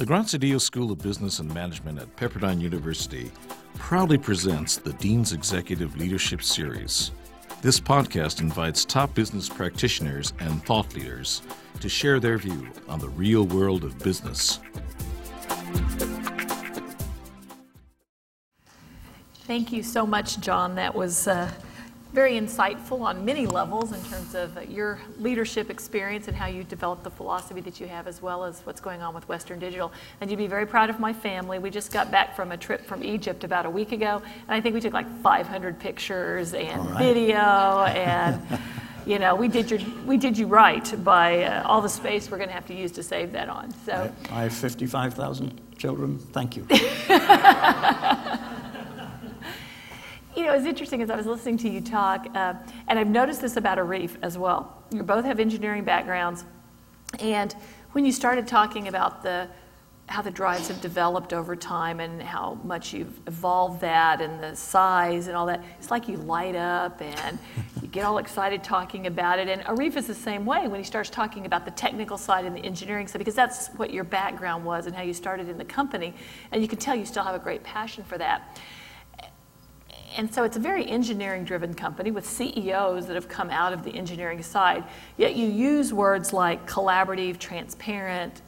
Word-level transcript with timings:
The 0.00 0.06
Graziadio 0.06 0.58
School 0.58 0.90
of 0.92 0.98
Business 1.00 1.40
and 1.40 1.52
Management 1.52 1.98
at 1.98 2.16
Pepperdine 2.16 2.58
University 2.58 3.30
proudly 3.74 4.16
presents 4.16 4.78
the 4.78 4.94
Dean's 4.94 5.34
Executive 5.34 5.94
Leadership 5.98 6.42
Series. 6.42 7.10
This 7.60 7.78
podcast 7.78 8.40
invites 8.40 8.86
top 8.86 9.12
business 9.12 9.46
practitioners 9.46 10.32
and 10.40 10.64
thought 10.64 10.94
leaders 10.94 11.42
to 11.80 11.90
share 11.90 12.18
their 12.18 12.38
view 12.38 12.66
on 12.88 12.98
the 12.98 13.10
real 13.10 13.44
world 13.44 13.84
of 13.84 13.98
business. 13.98 14.58
Thank 19.44 19.70
you 19.70 19.82
so 19.82 20.06
much, 20.06 20.40
John. 20.40 20.76
That 20.76 20.94
was 20.94 21.28
uh, 21.28 21.52
very 22.12 22.32
insightful 22.32 23.00
on 23.02 23.24
many 23.24 23.46
levels 23.46 23.92
in 23.92 24.02
terms 24.04 24.34
of 24.34 24.56
uh, 24.56 24.62
your 24.62 25.00
leadership 25.18 25.70
experience 25.70 26.26
and 26.26 26.36
how 26.36 26.46
you 26.46 26.64
developed 26.64 27.04
the 27.04 27.10
philosophy 27.10 27.60
that 27.60 27.80
you 27.80 27.86
have, 27.86 28.06
as 28.06 28.20
well 28.20 28.44
as 28.44 28.60
what's 28.62 28.80
going 28.80 29.00
on 29.00 29.14
with 29.14 29.28
Western 29.28 29.58
Digital. 29.58 29.92
And 30.20 30.30
you'd 30.30 30.36
be 30.36 30.48
very 30.48 30.66
proud 30.66 30.90
of 30.90 30.98
my 30.98 31.12
family. 31.12 31.58
We 31.58 31.70
just 31.70 31.92
got 31.92 32.10
back 32.10 32.34
from 32.34 32.50
a 32.52 32.56
trip 32.56 32.84
from 32.84 33.04
Egypt 33.04 33.44
about 33.44 33.64
a 33.64 33.70
week 33.70 33.92
ago, 33.92 34.22
and 34.24 34.50
I 34.50 34.60
think 34.60 34.74
we 34.74 34.80
took 34.80 34.92
like 34.92 35.22
500 35.22 35.78
pictures 35.78 36.54
and 36.54 36.90
right. 36.90 36.98
video 36.98 37.84
and. 37.84 38.40
you 39.06 39.18
know, 39.18 39.34
we 39.34 39.48
did 39.48 39.70
your, 39.70 39.80
we 40.04 40.18
did 40.18 40.36
you 40.36 40.46
right 40.46 41.02
by 41.02 41.44
uh, 41.44 41.66
all 41.66 41.80
the 41.80 41.88
space 41.88 42.30
we're 42.30 42.36
going 42.36 42.50
to 42.50 42.54
have 42.54 42.66
to 42.66 42.74
use 42.74 42.92
to 42.92 43.02
save 43.02 43.32
that 43.32 43.48
on. 43.48 43.72
So 43.86 44.12
I 44.30 44.42
have 44.42 44.52
55,000 44.52 45.58
children. 45.78 46.18
Thank 46.18 46.56
you. 46.56 46.66
You 50.40 50.46
know, 50.46 50.54
it's 50.54 50.64
interesting 50.64 51.02
as 51.02 51.10
I 51.10 51.16
was 51.16 51.26
listening 51.26 51.58
to 51.58 51.68
you 51.68 51.82
talk, 51.82 52.26
uh, 52.34 52.54
and 52.88 52.98
I've 52.98 53.10
noticed 53.10 53.42
this 53.42 53.58
about 53.58 53.76
Arif 53.76 54.12
as 54.22 54.38
well. 54.38 54.82
You 54.90 55.02
both 55.02 55.26
have 55.26 55.38
engineering 55.38 55.84
backgrounds, 55.84 56.46
and 57.18 57.54
when 57.92 58.06
you 58.06 58.10
started 58.10 58.46
talking 58.46 58.88
about 58.88 59.22
the 59.22 59.48
how 60.06 60.22
the 60.22 60.30
drives 60.30 60.68
have 60.68 60.80
developed 60.80 61.34
over 61.34 61.54
time 61.54 62.00
and 62.00 62.22
how 62.22 62.58
much 62.64 62.94
you've 62.94 63.20
evolved 63.26 63.82
that 63.82 64.22
and 64.22 64.42
the 64.42 64.56
size 64.56 65.26
and 65.26 65.36
all 65.36 65.44
that, 65.44 65.62
it's 65.78 65.90
like 65.90 66.08
you 66.08 66.16
light 66.16 66.56
up 66.56 67.02
and 67.02 67.38
you 67.82 67.88
get 67.88 68.06
all 68.06 68.16
excited 68.16 68.64
talking 68.64 69.08
about 69.08 69.38
it. 69.38 69.46
And 69.46 69.60
Arif 69.64 69.94
is 69.94 70.06
the 70.06 70.14
same 70.14 70.46
way 70.46 70.66
when 70.68 70.80
he 70.80 70.84
starts 70.84 71.10
talking 71.10 71.44
about 71.44 71.66
the 71.66 71.70
technical 71.72 72.16
side 72.16 72.46
and 72.46 72.56
the 72.56 72.64
engineering 72.64 73.06
side, 73.08 73.18
because 73.18 73.34
that's 73.34 73.68
what 73.76 73.92
your 73.92 74.04
background 74.04 74.64
was 74.64 74.86
and 74.86 74.96
how 74.96 75.02
you 75.02 75.12
started 75.12 75.50
in 75.50 75.58
the 75.58 75.66
company. 75.66 76.14
And 76.50 76.62
you 76.62 76.66
can 76.66 76.78
tell 76.78 76.96
you 76.96 77.04
still 77.04 77.24
have 77.24 77.34
a 77.34 77.38
great 77.38 77.62
passion 77.62 78.04
for 78.04 78.16
that 78.16 78.58
and 80.16 80.32
so 80.32 80.44
it's 80.44 80.56
a 80.56 80.60
very 80.60 80.86
engineering 80.88 81.44
driven 81.44 81.74
company 81.74 82.10
with 82.10 82.26
CEOs 82.26 83.06
that 83.06 83.14
have 83.14 83.28
come 83.28 83.50
out 83.50 83.72
of 83.72 83.84
the 83.84 83.90
engineering 83.90 84.42
side. 84.42 84.84
Yet 85.16 85.36
you 85.36 85.46
use 85.46 85.92
words 85.92 86.32
like 86.32 86.68
collaborative, 86.68 87.38
transparent, 87.38 88.42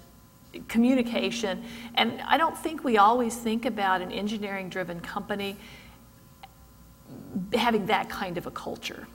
communication. 0.69 1.65
And 1.95 2.21
I 2.23 2.37
don't 2.37 2.57
think 2.57 2.85
we 2.85 2.99
always 2.99 3.37
think 3.37 3.65
about 3.65 4.03
an 4.03 4.13
engineering 4.13 4.69
driven 4.69 5.01
company 5.01 5.57
having 7.55 7.87
that 7.87 8.09
kind 8.09 8.37
of 8.39 8.47
a 8.47 8.51
culture. 8.51 9.07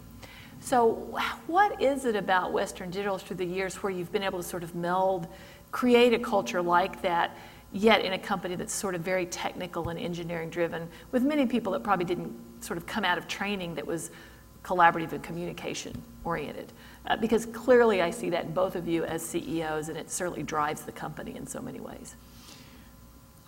So, 0.59 1.17
what 1.45 1.82
is 1.82 2.06
it 2.06 2.16
about 2.16 2.52
Western 2.52 2.89
Digital 2.89 3.17
through 3.17 3.38
the 3.38 3.45
years 3.45 3.76
where 3.84 3.92
you've 3.92 4.11
been 4.11 4.23
able 4.23 4.39
to 4.39 4.48
sort 4.48 4.64
of 4.64 4.73
meld, 4.76 5.28
create 5.72 6.14
a 6.14 6.20
culture 6.20 6.61
like 6.61 7.02
that? 7.04 7.38
Yet 7.73 8.04
in 8.04 8.14
a 8.14 8.20
company 8.20 8.56
that's 8.56 8.73
sort 8.73 8.96
of 8.96 9.02
very 9.02 9.26
technical 9.26 9.90
and 9.90 10.00
engineering 10.00 10.50
driven, 10.50 10.88
with 11.12 11.23
many 11.23 11.46
people 11.46 11.72
that 11.73 11.84
probably 11.84 12.06
didn't 12.06 12.34
sort 12.64 12.78
of 12.78 12.86
come 12.86 13.04
out 13.04 13.18
of 13.18 13.28
training 13.28 13.76
that 13.76 13.86
was 13.86 14.12
collaborative 14.64 15.14
and 15.14 15.23
communication 15.23 16.02
oriented. 16.23 16.73
Uh, 17.06 17.16
because 17.16 17.45
clearly 17.45 18.02
I 18.02 18.10
see 18.10 18.30
that 18.32 18.45
in 18.45 18.54
both 18.54 18.76
of 18.76 18.88
you 18.88 19.06
as 19.06 19.22
CEOs, 19.22 19.90
and 19.90 19.98
it 19.98 20.12
certainly 20.12 20.44
drives 20.44 20.82
the 20.82 20.92
company 20.92 21.36
in 21.36 21.48
so 21.48 21.62
many 21.62 21.80
ways. 21.80 22.16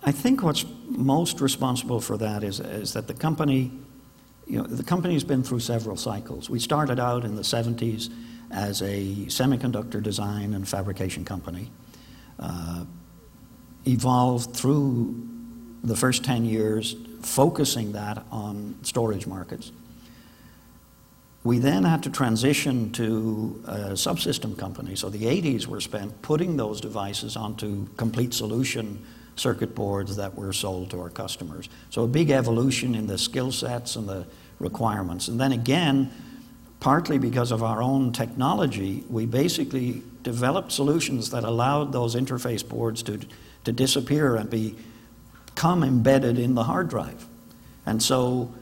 I 0.02 0.12
think 0.12 0.42
what's 0.42 0.64
most 0.86 1.40
responsible 1.40 2.00
for 2.00 2.16
that 2.16 2.42
is, 2.42 2.58
is 2.58 2.94
that 2.94 3.06
the 3.06 3.12
company, 3.12 3.70
you 4.46 4.58
know, 4.58 4.64
the 4.64 4.82
company's 4.82 5.24
been 5.24 5.42
through 5.42 5.60
several 5.60 5.96
cycles. 5.96 6.48
We 6.48 6.58
started 6.58 6.98
out 6.98 7.24
in 7.24 7.36
the 7.36 7.42
70s 7.42 8.10
as 8.50 8.80
a 8.80 9.04
semiconductor 9.26 10.02
design 10.02 10.54
and 10.54 10.66
fabrication 10.66 11.24
company. 11.24 11.70
Uh, 12.38 12.84
evolved 13.86 14.54
through 14.54 15.28
the 15.82 15.96
first 15.96 16.24
10 16.24 16.44
years, 16.44 16.96
focusing 17.22 17.92
that 17.92 18.24
on 18.30 18.76
storage 18.82 19.26
markets. 19.26 19.72
We 21.42 21.58
then 21.58 21.84
had 21.84 22.02
to 22.02 22.10
transition 22.10 22.92
to 22.92 23.62
a 23.66 23.78
subsystem 23.92 24.58
company. 24.58 24.94
So 24.94 25.08
the 25.08 25.22
80s 25.22 25.66
were 25.66 25.80
spent 25.80 26.20
putting 26.20 26.56
those 26.56 26.80
devices 26.82 27.34
onto 27.34 27.86
complete 27.96 28.34
solution 28.34 29.02
circuit 29.36 29.74
boards 29.74 30.16
that 30.16 30.34
were 30.34 30.52
sold 30.52 30.90
to 30.90 31.00
our 31.00 31.08
customers. 31.08 31.70
So 31.88 32.04
a 32.04 32.08
big 32.08 32.30
evolution 32.30 32.94
in 32.94 33.06
the 33.06 33.16
skill 33.16 33.52
sets 33.52 33.96
and 33.96 34.06
the 34.06 34.26
requirements. 34.58 35.28
And 35.28 35.40
then 35.40 35.52
again, 35.52 36.10
partly 36.78 37.18
because 37.18 37.52
of 37.52 37.62
our 37.62 37.82
own 37.82 38.12
technology, 38.12 39.02
we 39.08 39.24
basically 39.24 40.02
developed 40.22 40.72
solutions 40.72 41.30
that 41.30 41.44
allowed 41.44 41.92
those 41.92 42.16
interface 42.16 42.66
boards 42.66 43.02
to 43.04 43.18
to 43.64 43.72
disappear 43.72 44.36
and 44.36 44.50
become 44.50 45.82
embedded 45.82 46.38
in 46.38 46.54
the 46.54 46.64
hard 46.64 46.88
drive. 46.88 47.26
And 47.86 48.02
so 48.02 48.52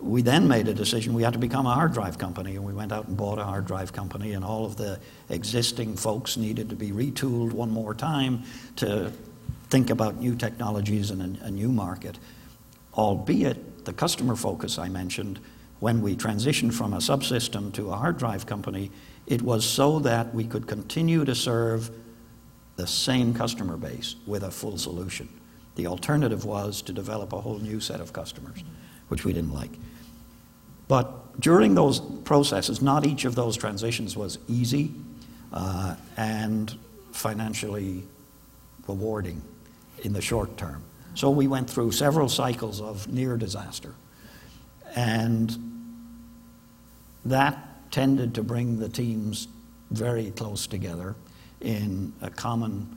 we 0.00 0.22
then 0.22 0.46
made 0.46 0.68
a 0.68 0.74
decision 0.74 1.14
we 1.14 1.22
had 1.22 1.32
to 1.32 1.38
become 1.38 1.66
a 1.66 1.74
hard 1.74 1.92
drive 1.92 2.18
company, 2.18 2.56
and 2.56 2.64
we 2.64 2.72
went 2.72 2.92
out 2.92 3.08
and 3.08 3.16
bought 3.16 3.38
a 3.38 3.44
hard 3.44 3.66
drive 3.66 3.92
company, 3.92 4.32
and 4.32 4.44
all 4.44 4.64
of 4.64 4.76
the 4.76 5.00
existing 5.30 5.96
folks 5.96 6.36
needed 6.36 6.68
to 6.70 6.76
be 6.76 6.90
retooled 6.90 7.52
one 7.52 7.70
more 7.70 7.94
time 7.94 8.42
to 8.76 9.12
think 9.68 9.90
about 9.90 10.16
new 10.16 10.34
technologies 10.34 11.10
and 11.10 11.38
a, 11.38 11.50
new 11.50 11.72
market. 11.72 12.18
Albeit 12.94 13.84
the 13.84 13.92
customer 13.92 14.36
focus 14.36 14.78
I 14.78 14.88
mentioned, 14.88 15.40
when 15.80 16.00
we 16.00 16.16
transitioned 16.16 16.72
from 16.72 16.92
a 16.92 16.98
subsystem 16.98 17.72
to 17.74 17.90
a 17.90 17.96
hard 17.96 18.18
drive 18.18 18.46
company, 18.46 18.90
it 19.26 19.42
was 19.42 19.64
so 19.64 19.98
that 20.00 20.34
we 20.34 20.44
could 20.44 20.66
continue 20.66 21.24
to 21.24 21.34
serve 21.34 21.90
the 22.76 22.86
same 22.86 23.34
customer 23.34 23.76
base 23.76 24.16
with 24.26 24.42
a 24.42 24.50
full 24.50 24.78
solution. 24.78 25.28
The 25.76 25.86
alternative 25.86 26.44
was 26.44 26.82
to 26.82 26.92
develop 26.92 27.32
a 27.32 27.40
whole 27.40 27.58
new 27.58 27.80
set 27.80 28.00
of 28.00 28.12
customers, 28.12 28.62
which 29.08 29.24
we 29.24 29.32
didn't 29.32 29.52
like. 29.52 29.72
But 30.88 31.40
during 31.40 31.74
those 31.74 32.00
processes, 32.00 32.80
not 32.80 33.04
each 33.06 33.24
of 33.24 33.34
those 33.34 33.56
transitions 33.56 34.16
was 34.16 34.38
easy 34.48 34.92
uh, 35.52 35.96
and 36.16 36.76
financially 37.12 38.04
rewarding 38.86 39.42
in 40.02 40.12
the 40.12 40.22
short 40.22 40.56
term. 40.56 40.82
So 41.14 41.30
we 41.30 41.46
went 41.46 41.68
through 41.68 41.92
several 41.92 42.28
cycles 42.28 42.80
of 42.80 43.08
near 43.08 43.36
disaster. 43.36 43.94
And 44.94 45.56
that 47.24 47.90
tended 47.90 48.34
to 48.34 48.42
bring 48.42 48.78
the 48.78 48.88
teams 48.88 49.48
very 49.90 50.30
close 50.30 50.66
together 50.66 51.16
in 51.60 52.12
a 52.20 52.30
common 52.30 52.96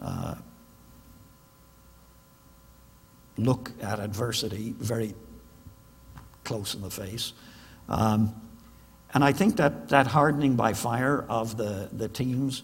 uh, 0.00 0.34
look 3.36 3.72
at 3.80 3.98
adversity 4.00 4.74
very 4.78 5.14
close 6.44 6.74
in 6.74 6.82
the 6.82 6.90
face. 6.90 7.32
Um, 7.88 8.34
and 9.14 9.22
I 9.22 9.32
think 9.32 9.56
that 9.56 9.90
that 9.90 10.06
hardening 10.06 10.56
by 10.56 10.72
fire 10.72 11.24
of 11.28 11.56
the, 11.56 11.88
the 11.92 12.08
teams, 12.08 12.62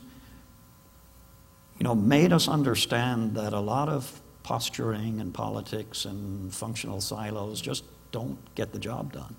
you 1.79 1.85
know, 1.85 1.95
made 1.95 2.33
us 2.33 2.49
understand 2.49 3.35
that 3.35 3.53
a 3.53 3.61
lot 3.61 3.89
of 3.89 4.21
posturing 4.43 5.21
and 5.21 5.33
politics 5.33 6.07
and 6.07 6.53
functional 6.53 7.01
silos 7.01 7.61
just 7.61 7.85
don't 8.11 8.39
get 8.55 8.73
the 8.73 8.79
job 8.79 9.13
done. 9.13 9.37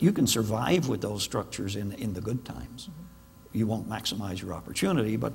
You 0.00 0.12
can 0.12 0.26
survive 0.26 0.88
with 0.88 1.00
those 1.00 1.22
structures 1.22 1.76
in, 1.76 1.92
in 1.92 2.12
the 2.12 2.20
good 2.20 2.44
times. 2.44 2.88
Mm-hmm 2.90 3.11
you 3.52 3.66
won't 3.66 3.88
maximize 3.88 4.40
your 4.40 4.54
opportunity, 4.54 5.16
but 5.16 5.32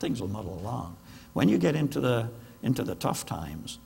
things 0.00 0.20
will 0.20 0.28
muddle 0.28 0.58
along. 0.58 0.96
When 1.32 1.48
you 1.48 1.58
get 1.58 1.76
into 1.76 2.00
the, 2.00 2.28
into 2.62 2.82
the 2.82 2.94
tough 2.94 3.26
times, 3.26 3.78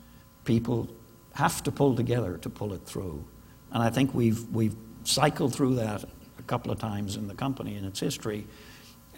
people 0.45 0.89
have 1.33 1.63
to 1.63 1.71
pull 1.71 1.95
together 1.95 2.37
to 2.37 2.49
pull 2.49 2.73
it 2.73 2.81
through. 2.85 3.23
And 3.71 3.83
I 3.83 3.89
think 3.89 4.13
we've, 4.13 4.43
we've 4.49 4.75
cycled 5.03 5.53
through 5.53 5.75
that 5.75 6.03
a 6.37 6.41
couple 6.43 6.71
of 6.71 6.79
times 6.79 7.15
in 7.15 7.27
the 7.27 7.35
company 7.35 7.75
in 7.75 7.85
its 7.85 7.99
history, 7.99 8.47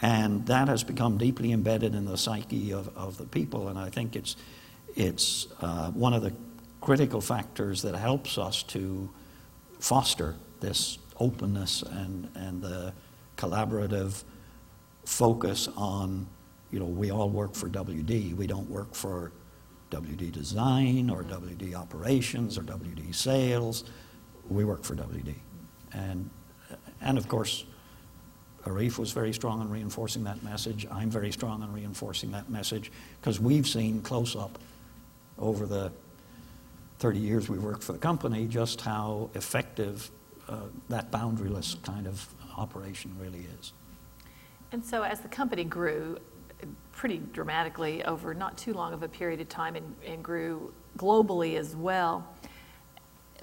and 0.01 0.45
that 0.47 0.67
has 0.67 0.83
become 0.83 1.17
deeply 1.17 1.51
embedded 1.51 1.95
in 1.95 2.05
the 2.05 2.17
psyche 2.17 2.71
of, 2.73 2.95
of 2.97 3.17
the 3.17 3.25
people. 3.25 3.67
And 3.67 3.77
I 3.77 3.89
think 3.89 4.15
it's, 4.15 4.35
it's 4.95 5.47
uh, 5.61 5.91
one 5.91 6.13
of 6.13 6.21
the 6.21 6.33
critical 6.81 7.21
factors 7.21 7.83
that 7.83 7.95
helps 7.95 8.37
us 8.37 8.63
to 8.63 9.09
foster 9.79 10.35
this 10.59 10.97
openness 11.19 11.83
and, 11.83 12.29
and 12.35 12.61
the 12.61 12.93
collaborative 13.37 14.23
focus 15.05 15.67
on, 15.75 16.27
you 16.71 16.79
know, 16.79 16.85
we 16.85 17.11
all 17.11 17.29
work 17.29 17.55
for 17.55 17.69
WD. 17.69 18.35
We 18.35 18.47
don't 18.47 18.69
work 18.69 18.93
for 18.93 19.31
WD 19.91 20.31
Design 20.31 21.09
or 21.09 21.23
WD 21.23 21.75
Operations 21.75 22.57
or 22.57 22.61
WD 22.61 23.13
Sales. 23.13 23.83
We 24.49 24.63
work 24.63 24.83
for 24.83 24.95
WD. 24.95 25.35
And, 25.93 26.29
and 27.01 27.17
of 27.17 27.27
course, 27.27 27.65
Arif 28.65 28.97
was 28.97 29.11
very 29.11 29.33
strong 29.33 29.61
in 29.61 29.69
reinforcing 29.69 30.23
that 30.25 30.43
message. 30.43 30.87
I'm 30.91 31.09
very 31.09 31.31
strong 31.31 31.63
in 31.63 31.71
reinforcing 31.73 32.31
that 32.31 32.49
message 32.49 32.91
because 33.19 33.39
we've 33.39 33.67
seen 33.67 34.01
close 34.01 34.35
up 34.35 34.59
over 35.39 35.65
the 35.65 35.91
30 36.99 37.19
years 37.19 37.49
we 37.49 37.57
worked 37.57 37.83
for 37.83 37.93
the 37.93 37.97
company 37.97 38.45
just 38.45 38.79
how 38.81 39.29
effective 39.33 40.11
uh, 40.47 40.59
that 40.89 41.11
boundaryless 41.11 41.81
kind 41.81 42.05
of 42.05 42.27
operation 42.57 43.15
really 43.19 43.47
is. 43.59 43.73
And 44.71 44.83
so, 44.83 45.03
as 45.03 45.19
the 45.19 45.27
company 45.27 45.63
grew 45.63 46.17
pretty 46.91 47.17
dramatically 47.33 48.03
over 48.05 48.33
not 48.33 48.57
too 48.57 48.73
long 48.73 48.93
of 48.93 49.03
a 49.03 49.07
period 49.07 49.41
of 49.41 49.49
time 49.49 49.75
and, 49.75 49.95
and 50.05 50.23
grew 50.23 50.73
globally 50.97 51.57
as 51.57 51.75
well, 51.75 52.27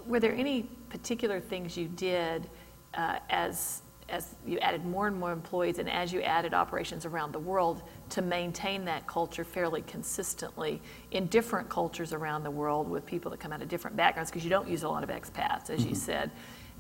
were 0.06 0.20
there 0.20 0.34
any 0.34 0.62
particular 0.88 1.40
things 1.40 1.76
you 1.76 1.88
did 1.88 2.48
uh, 2.94 3.18
as 3.30 3.82
as 4.08 4.36
you 4.46 4.58
added 4.60 4.86
more 4.86 5.06
and 5.06 5.20
more 5.20 5.32
employees 5.32 5.78
and 5.78 5.90
as 5.90 6.12
you 6.14 6.22
added 6.22 6.54
operations 6.54 7.04
around 7.04 7.30
the 7.30 7.38
world 7.38 7.82
to 8.08 8.22
maintain 8.22 8.84
that 8.86 9.06
culture 9.06 9.44
fairly 9.44 9.82
consistently 9.82 10.80
in 11.10 11.26
different 11.26 11.68
cultures 11.68 12.14
around 12.14 12.42
the 12.42 12.50
world 12.50 12.88
with 12.88 13.04
people 13.04 13.30
that 13.30 13.38
come 13.38 13.52
out 13.52 13.60
of 13.60 13.68
different 13.68 13.94
backgrounds 13.96 14.30
because 14.30 14.42
you 14.42 14.48
don't 14.48 14.66
use 14.66 14.82
a 14.82 14.88
lot 14.88 15.04
of 15.04 15.10
expats 15.10 15.68
as 15.68 15.80
mm-hmm. 15.80 15.90
you 15.90 15.94
said 15.94 16.30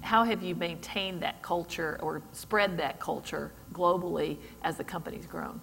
how 0.00 0.24
have 0.24 0.42
you 0.42 0.54
maintained 0.54 1.22
that 1.22 1.42
culture 1.42 1.98
or 2.02 2.22
spread 2.32 2.76
that 2.78 3.00
culture 3.00 3.52
globally 3.72 4.38
as 4.62 4.76
the 4.76 4.84
company's 4.84 5.26
grown? 5.26 5.60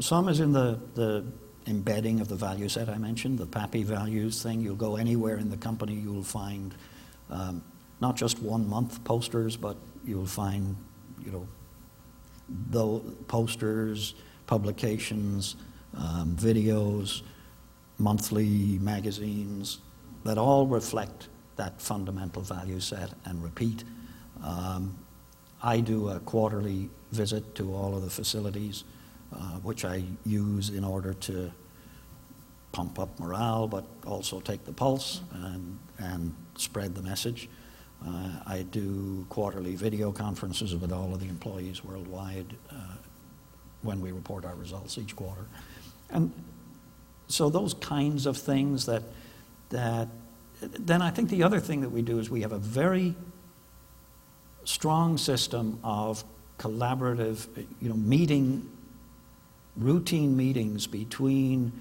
Some 0.00 0.28
is 0.28 0.40
in 0.40 0.52
the, 0.52 0.78
the 0.94 1.24
embedding 1.66 2.20
of 2.20 2.28
the 2.28 2.36
value 2.36 2.68
set 2.68 2.88
i 2.90 2.98
mentioned 2.98 3.38
the 3.38 3.46
papi 3.46 3.84
values 3.84 4.42
thing. 4.42 4.60
You'll 4.60 4.76
go 4.76 4.96
anywhere 4.96 5.38
in 5.38 5.48
the 5.48 5.56
company 5.56 5.94
you'll 5.94 6.22
find 6.22 6.74
um, 7.30 7.62
not 8.00 8.16
just 8.16 8.40
one 8.40 8.68
month 8.68 9.02
posters 9.04 9.56
but 9.56 9.76
you'll 10.04 10.26
find, 10.26 10.76
you 11.24 11.32
know, 11.32 11.48
the 12.70 13.00
posters, 13.26 14.14
publications, 14.46 15.56
um, 15.96 16.36
videos, 16.38 17.22
monthly 17.98 18.78
magazines 18.80 19.78
that 20.24 20.36
all 20.36 20.66
reflect 20.66 21.28
that 21.56 21.80
fundamental 21.80 22.42
value 22.42 22.80
set 22.80 23.10
and 23.24 23.42
repeat. 23.42 23.84
Um, 24.42 24.98
I 25.62 25.80
do 25.80 26.10
a 26.10 26.20
quarterly 26.20 26.90
visit 27.12 27.54
to 27.54 27.74
all 27.74 27.96
of 27.96 28.02
the 28.02 28.10
facilities, 28.10 28.84
uh, 29.32 29.58
which 29.62 29.84
I 29.84 30.04
use 30.26 30.70
in 30.70 30.84
order 30.84 31.14
to 31.14 31.50
pump 32.72 32.98
up 32.98 33.18
morale, 33.20 33.68
but 33.68 33.84
also 34.06 34.40
take 34.40 34.64
the 34.64 34.72
pulse 34.72 35.20
and, 35.32 35.78
and 35.98 36.34
spread 36.56 36.94
the 36.94 37.02
message. 37.02 37.48
Uh, 38.06 38.30
I 38.46 38.62
do 38.70 39.24
quarterly 39.30 39.76
video 39.76 40.12
conferences 40.12 40.74
with 40.76 40.92
all 40.92 41.14
of 41.14 41.20
the 41.20 41.28
employees 41.28 41.84
worldwide 41.84 42.54
uh, 42.70 42.96
when 43.82 44.00
we 44.00 44.12
report 44.12 44.44
our 44.44 44.56
results 44.56 44.98
each 44.98 45.16
quarter. 45.16 45.46
And 46.10 46.32
so 47.28 47.48
those 47.48 47.74
kinds 47.74 48.26
of 48.26 48.36
things 48.36 48.86
that, 48.86 49.02
that 49.70 50.08
then 50.72 51.02
I 51.02 51.10
think 51.10 51.30
the 51.30 51.42
other 51.42 51.60
thing 51.60 51.80
that 51.82 51.90
we 51.90 52.02
do 52.02 52.18
is 52.18 52.30
we 52.30 52.42
have 52.42 52.52
a 52.52 52.58
very 52.58 53.14
strong 54.64 55.18
system 55.18 55.78
of 55.82 56.24
collaborative, 56.58 57.46
you 57.80 57.88
know, 57.88 57.96
meeting, 57.96 58.68
routine 59.76 60.36
meetings 60.36 60.86
between 60.86 61.72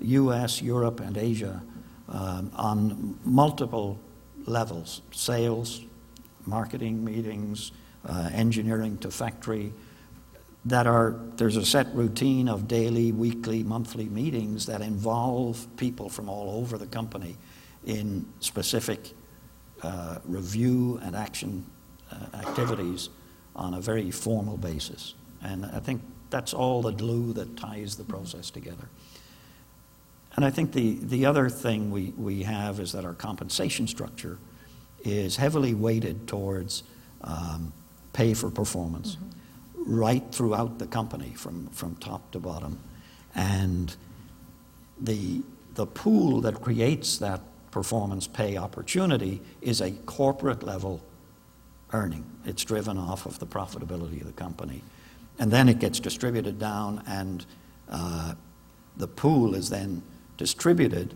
U.S., 0.00 0.62
Europe, 0.62 1.00
and 1.00 1.16
Asia 1.16 1.62
um, 2.08 2.50
on 2.56 3.18
multiple 3.24 3.98
levels 4.46 5.02
sales, 5.12 5.82
marketing 6.46 7.04
meetings, 7.04 7.72
uh, 8.06 8.30
engineering 8.32 8.98
to 8.98 9.10
factory 9.10 9.72
that 10.66 10.86
are 10.86 11.16
there's 11.36 11.56
a 11.56 11.64
set 11.64 11.94
routine 11.94 12.48
of 12.48 12.66
daily 12.66 13.12
weekly 13.12 13.62
monthly 13.62 14.06
meetings 14.06 14.66
that 14.66 14.80
involve 14.80 15.66
people 15.76 16.08
from 16.08 16.28
all 16.28 16.58
over 16.58 16.78
the 16.78 16.86
company 16.86 17.36
in 17.86 18.26
specific 18.40 19.12
uh, 19.82 20.18
review 20.24 21.00
and 21.02 21.14
action 21.14 21.64
uh, 22.10 22.36
activities 22.36 23.10
on 23.54 23.74
a 23.74 23.80
very 23.80 24.10
formal 24.10 24.56
basis 24.56 25.14
and 25.42 25.66
i 25.66 25.78
think 25.78 26.00
that's 26.30 26.54
all 26.54 26.82
the 26.82 26.92
glue 26.92 27.32
that 27.32 27.56
ties 27.56 27.96
the 27.96 28.04
process 28.04 28.50
together 28.50 28.88
and 30.36 30.44
I 30.44 30.50
think 30.50 30.72
the, 30.72 30.98
the 31.00 31.26
other 31.26 31.48
thing 31.48 31.90
we, 31.90 32.12
we 32.16 32.42
have 32.42 32.80
is 32.80 32.92
that 32.92 33.04
our 33.04 33.14
compensation 33.14 33.86
structure 33.86 34.38
is 35.04 35.36
heavily 35.36 35.74
weighted 35.74 36.26
towards 36.26 36.82
um, 37.22 37.72
pay 38.12 38.34
for 38.34 38.50
performance 38.50 39.16
mm-hmm. 39.16 39.94
right 39.94 40.24
throughout 40.32 40.78
the 40.78 40.86
company 40.86 41.34
from, 41.36 41.68
from 41.68 41.94
top 41.96 42.32
to 42.32 42.40
bottom. 42.40 42.80
And 43.34 43.94
the, 45.00 45.42
the 45.74 45.86
pool 45.86 46.40
that 46.40 46.60
creates 46.60 47.18
that 47.18 47.40
performance 47.74 48.28
pay 48.28 48.56
opportunity 48.56 49.42
is 49.60 49.80
a 49.80 49.90
corporate 50.06 50.62
level 50.62 51.02
earning. 51.92 52.24
It's 52.46 52.64
driven 52.64 52.96
off 52.96 53.26
of 53.26 53.40
the 53.40 53.46
profitability 53.46 54.20
of 54.20 54.28
the 54.28 54.32
company. 54.32 54.80
And 55.40 55.50
then 55.50 55.68
it 55.68 55.80
gets 55.80 55.98
distributed 55.98 56.60
down, 56.60 57.02
and 57.08 57.44
uh, 57.90 58.34
the 58.96 59.08
pool 59.08 59.56
is 59.56 59.70
then 59.70 60.02
distributed 60.36 61.14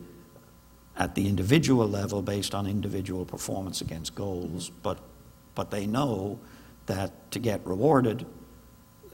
at 0.96 1.14
the 1.14 1.28
individual 1.28 1.86
level 1.86 2.22
based 2.22 2.56
on 2.56 2.66
individual 2.66 3.24
performance 3.24 3.80
against 3.80 4.16
goals, 4.16 4.72
but, 4.82 4.98
but 5.54 5.70
they 5.70 5.86
know 5.86 6.40
that 6.86 7.30
to 7.30 7.38
get 7.38 7.64
rewarded 7.64 8.26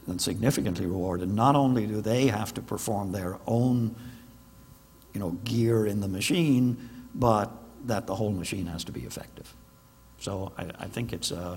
and 0.07 0.19
significantly 0.19 0.87
rewarded, 0.87 1.31
not 1.31 1.57
only 1.57 1.87
do 1.87 2.01
they 2.01 2.29
have 2.29 2.55
to 2.55 2.63
perform 2.63 3.13
their 3.13 3.37
own 3.47 3.95
you 5.13 5.21
know, 5.21 5.33
gear 5.45 5.87
in 5.87 6.01
the 6.01 6.09
machine, 6.09 6.89
but 7.15 7.51
that 7.85 8.07
the 8.07 8.15
whole 8.15 8.33
machine 8.33 8.67
has 8.67 8.85
to 8.85 8.93
be 8.93 9.05
effective. 9.05 9.55
So 10.19 10.53
I, 10.57 10.67
I 10.81 10.87
think 10.87 11.13
it's 11.13 11.31
a, 11.31 11.39
uh, 11.39 11.57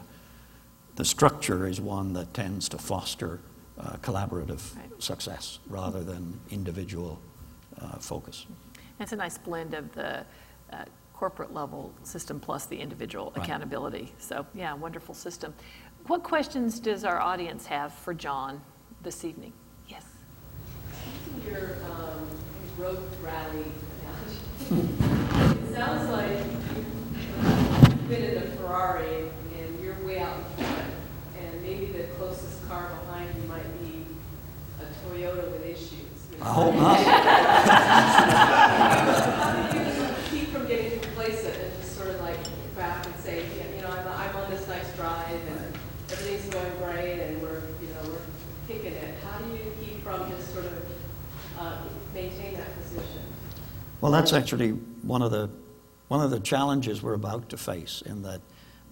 the 0.96 1.06
structure 1.06 1.68
is 1.68 1.80
one 1.80 2.14
that 2.14 2.34
tends 2.34 2.68
to 2.70 2.78
foster 2.78 3.40
uh, 3.80 3.98
collaborative 3.98 4.76
right. 4.76 5.02
success 5.02 5.60
rather 5.68 6.04
than 6.04 6.40
individual 6.50 7.20
uh, 7.80 7.98
focus. 8.00 8.48
It's 9.00 9.12
a 9.12 9.16
nice 9.16 9.38
blend 9.38 9.76
of 9.76 9.94
the 9.94 10.26
uh, 10.74 10.86
corporate 11.14 11.54
level 11.54 11.94
system 12.04 12.40
plus 12.40 12.66
the 12.66 12.78
individual 12.78 13.32
right. 13.36 13.44
accountability. 13.44 14.12
So, 14.18 14.46
yeah, 14.56 14.74
wonderful 14.74 15.14
system. 15.14 15.54
What 16.08 16.24
questions 16.24 16.80
does 16.80 17.04
our 17.04 17.20
audience 17.20 17.68
have 17.68 17.94
for 17.94 18.14
John 18.14 18.60
this 19.04 19.24
evening? 19.24 19.54
Yes. 19.88 20.04
Your 21.46 21.76
um, 21.86 22.28
road 22.78 23.04
rally 23.22 23.66
it 24.72 25.17
sounds 25.78 26.10
like 26.10 26.40
you've 26.76 28.10
been 28.10 28.24
in 28.24 28.38
a 28.38 28.48
Ferrari 28.58 29.30
and 29.60 29.80
you're 29.80 29.94
way 30.04 30.18
out 30.18 30.38
in 30.38 30.66
front, 30.66 30.86
and 31.40 31.62
maybe 31.62 31.86
the 31.86 32.06
closest 32.18 32.68
car 32.68 32.90
behind 33.06 33.30
you 33.36 33.48
might 33.48 33.80
be 33.84 34.04
a 34.82 34.86
Toyota 35.06 35.52
with 35.52 35.64
issues. 35.64 36.02
I 36.42 36.50
hope 36.50 36.74
not. 36.74 36.98
How 39.38 39.72
do 39.72 39.78
you 39.78 39.86
keep 40.32 40.50
from 40.50 40.66
getting 40.66 41.00
complacent 41.00 41.56
and 41.56 41.72
just 41.80 41.96
sort 41.96 42.10
of 42.10 42.22
like 42.22 42.40
back 42.76 43.06
and 43.06 43.16
say, 43.18 43.46
you 43.76 43.82
know, 43.84 43.90
I'm, 43.90 44.08
I'm 44.08 44.36
on 44.36 44.50
this 44.50 44.68
nice 44.68 44.92
drive 44.96 45.30
and 45.30 45.78
everything's 46.12 46.52
going 46.52 46.74
great 46.80 47.20
and 47.20 47.40
we're, 47.40 47.62
you 47.82 47.90
know, 47.94 48.02
we're 48.10 48.18
kicking 48.68 48.94
it. 48.94 49.14
How 49.24 49.38
do 49.38 49.52
you 49.54 49.72
keep 49.80 50.02
from 50.04 50.28
just 50.32 50.52
sort 50.54 50.66
of 50.66 50.86
uh, 51.60 51.78
maintain 52.16 52.56
that 52.56 52.76
position? 52.82 53.22
Well, 54.02 54.12
that's 54.12 54.34
actually 54.34 54.72
one 54.72 55.22
of 55.22 55.30
the 55.30 55.50
one 56.08 56.22
of 56.22 56.32
the 56.32 56.40
challenges 56.40 57.02
we're 57.02 57.14
about 57.14 57.50
to 57.50 57.58
face 57.58 58.02
in 58.06 58.22
that 58.24 58.42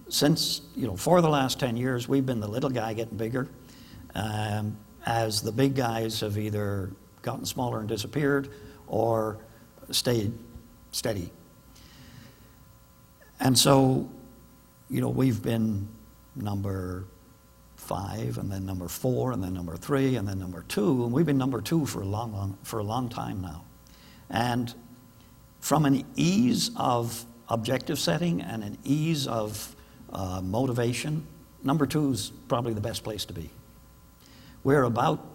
since 0.08 0.60
you 0.74 0.86
know 0.86 0.96
for 0.96 1.20
the 1.20 1.28
last 1.28 1.58
10 1.58 1.76
years 1.76 2.08
we've 2.08 2.26
been 2.26 2.40
the 2.40 2.48
little 2.48 2.70
guy 2.70 2.92
getting 2.92 3.16
bigger 3.16 3.48
um, 4.14 4.76
as 5.04 5.42
the 5.42 5.52
big 5.52 5.74
guys 5.74 6.20
have 6.20 6.36
either 6.38 6.90
gotten 7.22 7.44
smaller 7.44 7.80
and 7.80 7.88
disappeared 7.88 8.48
or 8.86 9.38
stayed 9.90 10.32
steady. 10.90 11.30
And 13.38 13.58
so, 13.58 14.08
you 14.88 15.00
know, 15.00 15.10
we've 15.10 15.42
been 15.42 15.88
number 16.34 17.04
five, 17.76 18.38
and 18.38 18.50
then 18.50 18.64
number 18.64 18.88
four, 18.88 19.32
and 19.32 19.42
then 19.42 19.52
number 19.52 19.76
three, 19.76 20.16
and 20.16 20.26
then 20.26 20.38
number 20.38 20.64
two, 20.68 21.04
and 21.04 21.12
we've 21.12 21.26
been 21.26 21.38
number 21.38 21.60
two 21.60 21.84
for 21.86 22.00
a 22.00 22.06
long, 22.06 22.32
long, 22.32 22.58
for 22.62 22.78
a 22.78 22.82
long 22.82 23.08
time 23.08 23.42
now. 23.42 23.64
And 24.30 24.74
from 25.66 25.84
an 25.84 26.04
ease 26.14 26.70
of 26.76 27.24
objective 27.48 27.98
setting 27.98 28.40
and 28.40 28.62
an 28.62 28.78
ease 28.84 29.26
of 29.26 29.74
uh, 30.12 30.40
motivation, 30.40 31.26
number 31.64 31.86
two 31.86 32.12
is 32.12 32.30
probably 32.46 32.72
the 32.72 32.80
best 32.80 33.02
place 33.02 33.24
to 33.24 33.32
be. 33.32 33.50
We're 34.62 34.84
about 34.84 35.26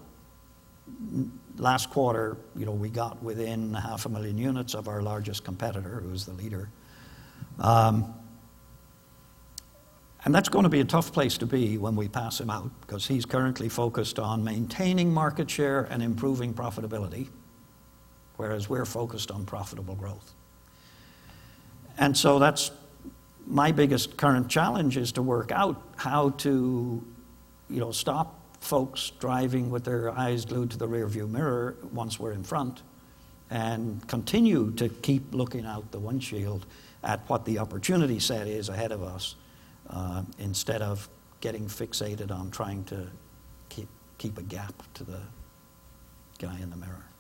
last 1.58 1.90
quarter, 1.90 2.38
you 2.56 2.66
know, 2.66 2.72
we 2.72 2.90
got 2.90 3.22
within 3.22 3.74
half 3.74 4.06
a 4.06 4.10
million 4.10 4.38
units 4.38 4.74
of 4.74 4.88
our 4.88 5.02
largest 5.02 5.44
competitor, 5.44 6.00
who's 6.00 6.26
the 6.26 6.34
leader. 6.34 6.70
Um, 7.60 8.14
And 10.24 10.34
that's 10.34 10.50
going 10.50 10.64
to 10.64 10.70
be 10.70 10.80
a 10.80 10.86
tough 10.86 11.12
place 11.12 11.38
to 11.40 11.46
be 11.46 11.78
when 11.78 11.98
we 11.98 12.08
pass 12.08 12.40
him 12.40 12.50
out 12.50 12.72
because 12.82 13.06
he's 13.06 13.26
currently 13.26 13.68
focused 13.68 14.18
on 14.18 14.44
maintaining 14.44 15.14
market 15.14 15.50
share 15.50 15.82
and 15.90 16.02
improving 16.02 16.54
profitability, 16.54 17.28
whereas 18.42 18.68
we're 18.68 18.86
focused 18.86 19.30
on 19.30 19.46
profitable 19.46 19.94
growth. 19.94 20.34
And 22.00 22.18
so 22.18 22.40
that's 22.40 22.72
my 23.46 23.72
biggest 23.72 24.18
current 24.18 24.50
challenge 24.50 24.98
is 24.98 25.12
to 25.12 25.22
work 25.22 25.52
out 25.52 25.80
how 25.96 26.32
to, 26.46 27.04
you 27.70 27.80
know, 27.80 27.92
stop 27.92 28.40
folks 28.60 29.12
driving 29.20 29.70
with 29.70 29.84
their 29.84 30.10
eyes 30.10 30.46
glued 30.46 30.72
to 30.72 30.78
the 30.78 30.88
rearview 30.88 31.30
mirror 31.30 31.76
once 31.94 32.20
we're 32.20 32.32
in 32.32 32.44
front 32.44 32.82
and 33.52 34.08
continue 34.08 34.72
to 34.72 34.90
keep 34.90 35.36
looking 35.36 35.68
out 35.68 35.92
the 35.92 36.00
windshield 36.00 36.66
at 37.04 37.20
what 37.30 37.46
the 37.46 37.60
opportunity 37.60 38.20
set 38.20 38.48
is 38.48 38.70
ahead 38.70 38.92
of 38.92 39.04
us 39.04 39.36
uh, 39.92 40.24
instead 40.40 40.82
of 40.82 41.08
getting 41.42 41.68
fixated 41.68 42.32
on 42.32 42.50
trying 42.50 42.84
to 42.86 43.06
keep, 43.70 43.90
keep 44.18 44.40
a 44.40 44.44
gap 44.44 44.74
to 44.96 45.04
the 45.04 45.20
guy 46.40 46.58
in 46.60 46.72
the 46.72 46.78
mirror. 46.78 47.11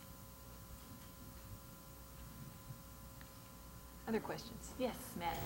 Other 4.11 4.19
questions? 4.19 4.75
Yes, 4.77 4.97
Matt. 5.17 5.37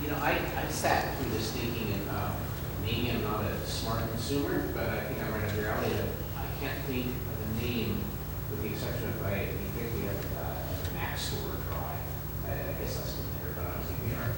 You 0.00 0.08
know, 0.08 0.16
I, 0.16 0.40
I 0.56 0.66
sat 0.70 1.14
through 1.18 1.30
this 1.32 1.52
thinking, 1.52 1.92
and 1.92 2.08
uh, 2.08 2.32
maybe 2.80 3.10
I'm 3.10 3.22
not 3.22 3.44
a 3.44 3.66
smart 3.66 4.00
consumer, 4.08 4.64
but 4.72 4.88
I 4.88 5.00
think 5.00 5.22
I'm 5.22 5.30
right 5.34 5.44
up 5.44 5.54
your 5.54 5.68
alley. 5.68 5.92
I 6.34 6.46
can't 6.58 6.82
think 6.88 7.04
of 7.04 7.36
the 7.36 7.60
name, 7.66 8.00
with 8.48 8.62
the 8.62 8.70
exception 8.70 9.10
of, 9.10 9.22
I 9.26 9.52
think 9.76 9.92
we 9.92 10.00
have 10.08 10.24
uh, 10.40 10.56
Maxtor 10.96 11.52
Drive. 11.68 12.00
I, 12.48 12.56
I 12.56 12.72
guess 12.80 12.96
that's 12.96 13.20
in 13.20 13.28
there, 13.44 13.52
but 13.54 13.66
I 13.68 13.76
don't 13.76 13.84
think 13.84 14.00
we 14.08 14.16
are. 14.16 14.32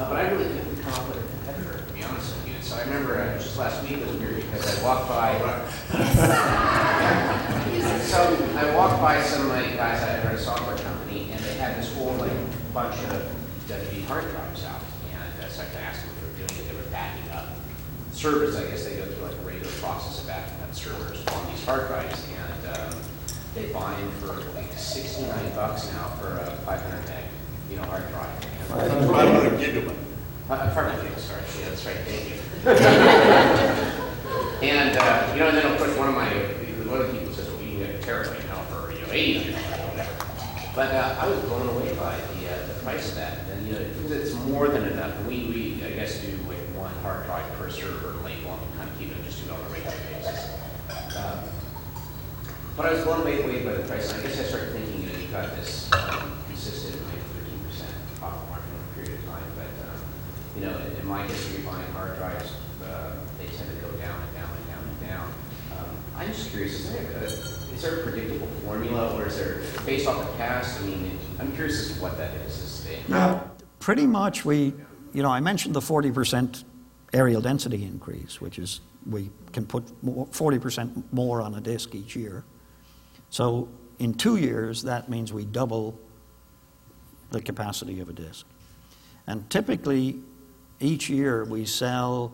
Uh, 0.00 0.08
but 0.08 0.16
I 0.16 0.24
really 0.30 0.48
couldn't 0.48 0.80
come 0.80 0.94
up 0.94 1.04
with 1.08 1.18
a 1.20 1.24
competitor, 1.36 1.84
to 1.84 1.92
be 1.92 2.02
honest 2.04 2.34
with 2.34 2.48
you. 2.48 2.54
And 2.54 2.64
so 2.64 2.76
I 2.76 2.80
remember 2.80 3.20
uh, 3.20 3.36
just 3.36 3.58
last 3.58 3.82
week 3.86 4.00
was 4.00 4.16
weird 4.16 4.36
because 4.36 4.80
I 4.80 4.82
walked 4.82 5.10
by. 5.10 5.36
so 8.08 8.24
I 8.56 8.74
walked 8.74 9.02
by 9.02 9.20
some 9.20 9.42
of 9.42 9.48
my 9.48 9.60
guys 9.76 10.00
at 10.00 10.32
a 10.32 10.38
software 10.38 10.78
company, 10.78 11.30
and 11.30 11.38
they 11.44 11.56
had 11.60 11.76
this 11.76 11.92
whole 11.94 12.14
like 12.14 12.32
bunch 12.72 12.96
of 13.04 13.22
WD 13.68 14.04
hard 14.06 14.24
drives 14.30 14.64
out. 14.64 14.80
And 15.12 15.44
uh, 15.44 15.48
so 15.48 15.62
I 15.62 15.80
asked 15.82 16.02
them 16.02 16.10
if 16.10 16.20
they 16.20 16.26
were 16.42 16.48
doing 16.48 16.60
it. 16.60 16.68
They 16.70 16.76
were 16.76 16.90
backing 16.90 17.30
up 17.32 17.46
servers. 18.12 18.56
I 18.56 18.64
guess 18.64 18.84
they 18.84 18.96
go 18.96 19.04
through 19.04 19.24
like 19.24 19.32
a 19.36 19.42
regular 19.44 19.72
process 19.80 20.20
of 20.20 20.26
backing 20.26 20.60
up 20.62 20.74
servers 20.74 21.24
on 21.26 21.46
these 21.50 21.64
hard 21.64 21.88
drives, 21.88 22.26
and 22.28 22.66
um, 22.76 22.94
they 23.54 23.72
buy 23.72 23.94
them 23.94 24.10
for 24.12 24.32
like 24.54 24.72
69 24.72 25.54
bucks 25.54 25.92
now 25.92 26.08
for 26.20 26.38
a 26.38 26.50
500 26.64 27.08
meg, 27.08 27.24
you 27.70 27.76
know, 27.76 27.82
hard 27.84 28.08
drive. 28.08 28.44
And, 28.70 29.10
500 29.10 29.60
gigabyte. 29.60 29.96
uh, 30.48 30.70
pardon 30.72 31.04
me, 31.04 31.10
sorry, 31.18 31.42
yeah, 31.60 31.68
that's 31.68 31.84
right, 31.84 31.96
thank 32.06 32.28
you. 32.30 32.36
and, 34.62 34.96
uh, 34.96 35.30
you 35.34 35.40
know, 35.40 35.48
and 35.48 35.56
then 35.58 35.66
of 35.66 35.76
course, 35.78 35.94
one 35.96 36.08
of 36.08 36.14
my, 36.14 36.26
one 36.88 37.00
of 37.00 37.08
the 37.12 37.18
people 37.18 37.34
says, 37.34 37.48
well, 37.50 37.60
you 37.62 37.70
can 37.70 37.78
get 37.80 37.90
a 37.96 37.98
terabyte 37.98 38.46
now 38.48 38.62
for, 38.64 38.92
you 38.92 39.00
know, 39.00 39.08
80 39.12 39.40
gigabyte 39.40 39.84
or 39.84 39.88
whatever. 39.90 40.14
But 40.74 40.94
uh, 40.94 41.16
I 41.20 41.26
was 41.28 41.40
blown 41.40 41.68
away 41.68 41.94
by 41.96 42.16
the, 42.16 42.48
uh, 42.48 42.66
the 42.68 42.74
price 42.82 43.08
of 43.10 43.16
that, 43.16 43.38
and, 43.50 43.66
you 43.66 43.72
know, 43.74 43.80
because 43.80 44.10
it's 44.12 44.32
more 44.46 44.68
than 44.68 44.84
enough. 44.84 45.14
And 45.18 45.26
we, 45.26 45.44
we, 45.44 45.84
I 45.84 45.90
guess, 45.90 46.18
do 46.20 46.28
like 46.48 46.56
one 46.74 46.94
hard 47.02 47.26
drive 47.26 47.52
per 47.58 47.68
server 47.68 48.14
label, 48.24 48.52
and 48.54 48.74
kind 48.76 48.88
of 48.88 48.96
keep 48.98 49.10
it, 49.10 49.22
just 49.24 49.42
do 49.44 49.50
it 49.50 49.54
on 49.54 49.60
a 49.60 49.68
regular 49.68 49.96
basis. 50.10 50.48
Um, 51.16 51.38
but 52.76 52.86
I 52.86 52.92
was 52.94 53.02
blown 53.04 53.20
away 53.20 53.42
away 53.42 53.62
by 53.64 53.72
the 53.74 53.82
price, 53.86 54.10
and 54.12 54.20
I 54.20 54.22
guess 54.26 54.38
I 54.40 54.44
started 54.44 54.72
thinking, 54.72 55.02
you 55.02 55.08
know, 55.12 55.18
you've 55.18 55.30
got 55.30 55.50
this 55.56 55.90
um, 55.92 56.32
consistent, 56.48 56.96
like, 57.04 57.20
13% 57.20 57.84
profit 58.18 58.48
margin 58.48 58.72
over 58.72 58.84
a 58.88 58.90
period 58.94 59.12
of 59.20 59.24
time, 59.26 59.44
but, 59.54 59.68
um, 59.92 59.98
you 60.56 60.62
know, 60.64 60.72
in, 60.86 60.92
in 60.96 61.04
my 61.06 61.22
history 61.26 61.58
of 61.58 61.64
buying 61.66 61.84
hard 61.92 62.16
drives, 62.16 62.52
uh, 62.82 63.12
they 63.38 63.44
tend 63.44 63.68
to 63.68 63.76
go 63.84 63.90
down 64.00 64.16
and 64.22 64.32
down 64.34 64.48
and 64.56 64.66
down 64.72 64.84
and 64.88 64.98
down. 65.06 65.28
Um, 65.76 65.90
I'm 66.16 66.28
just 66.28 66.48
curious, 66.50 66.72
is 66.80 66.86
there 66.92 67.02
a, 67.02 67.04
is 67.24 67.82
there 67.82 67.96
a 68.00 68.02
predictable 68.04 68.46
formula, 68.64 69.14
or 69.16 69.26
is 69.26 69.36
there, 69.36 69.60
based 69.84 70.06
off 70.06 70.24
the 70.26 70.32
past, 70.38 70.80
I 70.80 70.84
mean, 70.84 71.18
I'm 71.38 71.52
curious 71.52 71.78
as 71.90 71.96
to 71.96 72.02
what 72.02 72.16
that 72.16 72.32
is. 72.46 72.56
is 72.58 72.86
it, 72.86 73.00
Yeah, 73.08 73.40
pretty 73.82 74.06
much 74.06 74.44
we, 74.44 74.72
you 75.12 75.22
know, 75.24 75.30
I 75.30 75.40
mentioned 75.40 75.74
the 75.74 75.80
40% 75.80 76.62
areal 77.12 77.42
density 77.42 77.82
increase, 77.82 78.40
which 78.40 78.58
is 78.58 78.80
we 79.10 79.28
can 79.52 79.66
put 79.66 79.84
more, 80.04 80.26
40% 80.28 81.02
more 81.10 81.42
on 81.42 81.56
a 81.56 81.60
disk 81.60 81.92
each 81.94 82.14
year. 82.14 82.44
So 83.30 83.68
in 83.98 84.14
two 84.14 84.36
years, 84.36 84.84
that 84.84 85.08
means 85.08 85.32
we 85.32 85.44
double 85.44 85.98
the 87.30 87.42
capacity 87.42 87.98
of 87.98 88.08
a 88.08 88.12
disk. 88.12 88.46
And 89.26 89.50
typically, 89.50 90.20
each 90.78 91.10
year 91.10 91.44
we 91.44 91.64
sell 91.64 92.32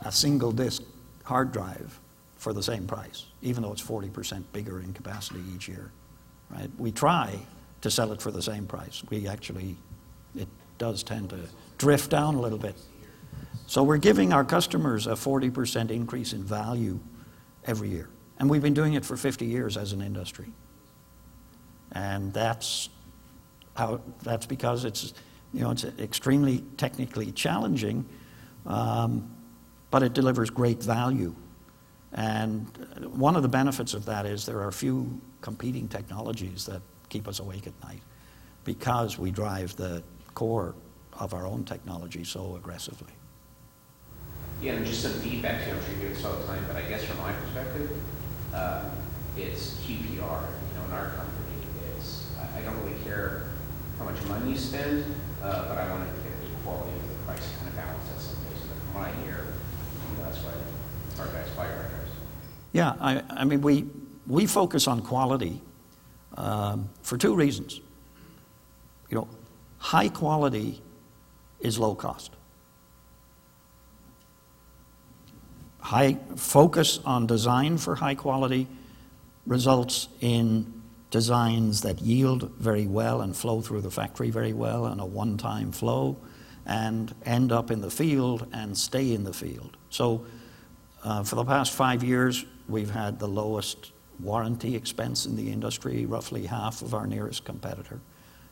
a 0.00 0.10
single 0.10 0.50
disk 0.50 0.82
hard 1.24 1.52
drive 1.52 2.00
for 2.38 2.54
the 2.54 2.62
same 2.62 2.86
price, 2.86 3.26
even 3.42 3.62
though 3.62 3.72
it's 3.72 3.82
40% 3.82 4.42
bigger 4.54 4.80
in 4.80 4.94
capacity 4.94 5.40
each 5.54 5.68
year. 5.68 5.90
Right? 6.48 6.70
We 6.78 6.90
try 6.90 7.38
to 7.82 7.90
sell 7.90 8.12
it 8.12 8.22
for 8.22 8.30
the 8.30 8.42
same 8.42 8.66
price. 8.66 9.02
We 9.10 9.28
actually, 9.28 9.76
it 10.34 10.48
does 10.78 11.02
tend 11.02 11.30
to 11.30 11.38
drift 11.78 12.10
down 12.10 12.34
a 12.34 12.40
little 12.40 12.58
bit. 12.58 12.76
So 13.66 13.82
we're 13.82 13.96
giving 13.98 14.32
our 14.32 14.44
customers 14.44 15.06
a 15.06 15.12
40% 15.12 15.90
increase 15.90 16.32
in 16.32 16.44
value 16.44 17.00
every 17.64 17.88
year. 17.88 18.08
And 18.38 18.48
we've 18.48 18.62
been 18.62 18.74
doing 18.74 18.94
it 18.94 19.04
for 19.04 19.16
50 19.16 19.44
years 19.46 19.76
as 19.76 19.92
an 19.92 20.00
industry. 20.00 20.52
And 21.92 22.32
that's 22.32 22.88
how, 23.74 24.00
that's 24.22 24.46
because 24.46 24.84
it's, 24.84 25.14
you 25.52 25.62
know, 25.62 25.70
it's 25.70 25.84
extremely 25.84 26.62
technically 26.76 27.32
challenging, 27.32 28.04
um, 28.66 29.30
but 29.90 30.02
it 30.02 30.12
delivers 30.12 30.50
great 30.50 30.82
value. 30.82 31.34
And 32.12 32.66
one 33.12 33.36
of 33.36 33.42
the 33.42 33.48
benefits 33.48 33.94
of 33.94 34.04
that 34.06 34.26
is 34.26 34.46
there 34.46 34.60
are 34.62 34.72
few 34.72 35.20
competing 35.40 35.88
technologies 35.88 36.66
that 36.66 36.82
keep 37.08 37.28
us 37.28 37.40
awake 37.40 37.66
at 37.66 37.72
night 37.82 38.02
because 38.64 39.18
we 39.18 39.30
drive 39.30 39.76
the 39.76 40.02
core 40.36 40.74
of 41.14 41.34
our 41.34 41.46
own 41.46 41.64
technology 41.64 42.22
so 42.22 42.54
aggressively. 42.54 43.12
Yeah, 44.62 44.74
and 44.74 44.86
just 44.86 45.02
some 45.02 45.12
feedback, 45.14 45.64
too, 45.64 45.72
I'm 45.72 45.82
sure 45.84 45.94
you 45.94 46.02
get 46.02 46.14
this 46.14 46.24
all 46.24 46.36
the 46.36 46.46
time, 46.46 46.62
but 46.68 46.76
I 46.76 46.82
guess 46.82 47.04
from 47.04 47.18
my 47.18 47.32
perspective, 47.32 47.90
uh, 48.54 48.84
it's 49.36 49.74
QPR, 49.80 50.12
you 50.12 50.18
know, 50.20 50.84
in 50.86 50.92
our 50.92 51.08
company, 51.08 51.56
it's, 51.96 52.30
I, 52.56 52.60
don't 52.62 52.76
really 52.84 52.98
care 53.04 53.44
how 53.98 54.04
much 54.04 54.22
money 54.24 54.52
you 54.52 54.58
spend, 54.58 55.04
uh, 55.42 55.68
but 55.68 55.78
I 55.78 55.90
want 55.90 56.08
to 56.08 56.14
get 56.22 56.40
the 56.40 56.56
quality 56.64 56.92
of 56.92 57.08
the 57.08 57.24
price 57.26 57.48
kind 57.56 57.68
of 57.68 57.76
balance 57.76 58.08
at 58.14 58.20
some 58.20 58.36
place. 58.44 58.62
But 58.68 58.78
from 58.78 58.94
what 58.94 59.08
I 59.08 59.12
hear, 59.24 59.46
you 59.46 60.18
know, 60.18 60.24
that's 60.24 60.38
why 60.38 60.52
our 61.18 61.32
guys 61.32 61.50
buy 61.56 61.66
our 61.66 61.82
guys. 61.82 62.12
Yeah, 62.72 62.94
I, 63.00 63.22
I 63.30 63.44
mean, 63.44 63.60
we, 63.60 63.86
we 64.26 64.46
focus 64.46 64.86
on 64.86 65.00
quality 65.02 65.60
um, 66.36 66.88
for 67.02 67.16
two 67.18 67.34
reasons. 67.34 67.80
You 69.10 69.16
know, 69.16 69.28
high 69.78 70.08
quality 70.08 70.82
is 71.60 71.78
low 71.78 71.94
cost. 71.94 72.32
High 75.80 76.18
focus 76.36 76.98
on 77.04 77.26
design 77.26 77.78
for 77.78 77.94
high 77.94 78.14
quality 78.14 78.66
results 79.46 80.08
in 80.20 80.82
designs 81.10 81.82
that 81.82 82.00
yield 82.00 82.50
very 82.58 82.86
well 82.86 83.20
and 83.20 83.36
flow 83.36 83.60
through 83.60 83.80
the 83.80 83.90
factory 83.90 84.30
very 84.30 84.52
well 84.52 84.86
and 84.86 85.00
a 85.00 85.04
one 85.04 85.36
time 85.36 85.70
flow 85.70 86.16
and 86.66 87.14
end 87.24 87.52
up 87.52 87.70
in 87.70 87.80
the 87.80 87.90
field 87.90 88.46
and 88.52 88.76
stay 88.76 89.12
in 89.12 89.22
the 89.22 89.32
field. 89.32 89.76
So, 89.90 90.26
uh, 91.04 91.22
for 91.22 91.36
the 91.36 91.44
past 91.44 91.72
five 91.72 92.02
years, 92.02 92.44
we've 92.68 92.90
had 92.90 93.20
the 93.20 93.28
lowest 93.28 93.92
warranty 94.18 94.74
expense 94.74 95.26
in 95.26 95.36
the 95.36 95.52
industry, 95.52 96.04
roughly 96.06 96.46
half 96.46 96.82
of 96.82 96.94
our 96.94 97.06
nearest 97.06 97.44
competitor. 97.44 98.00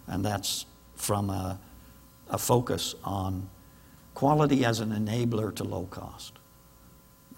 And 0.07 0.25
that's 0.25 0.67
from 0.97 1.31
a, 1.31 1.59
a 2.29 2.39
focus 2.39 2.95
on 3.05 3.49
quality 4.15 4.65
as 4.65 4.81
an 4.81 4.91
enabler 4.91 5.55
to 5.57 5.65
low 5.65 5.87
cost. 5.87 6.33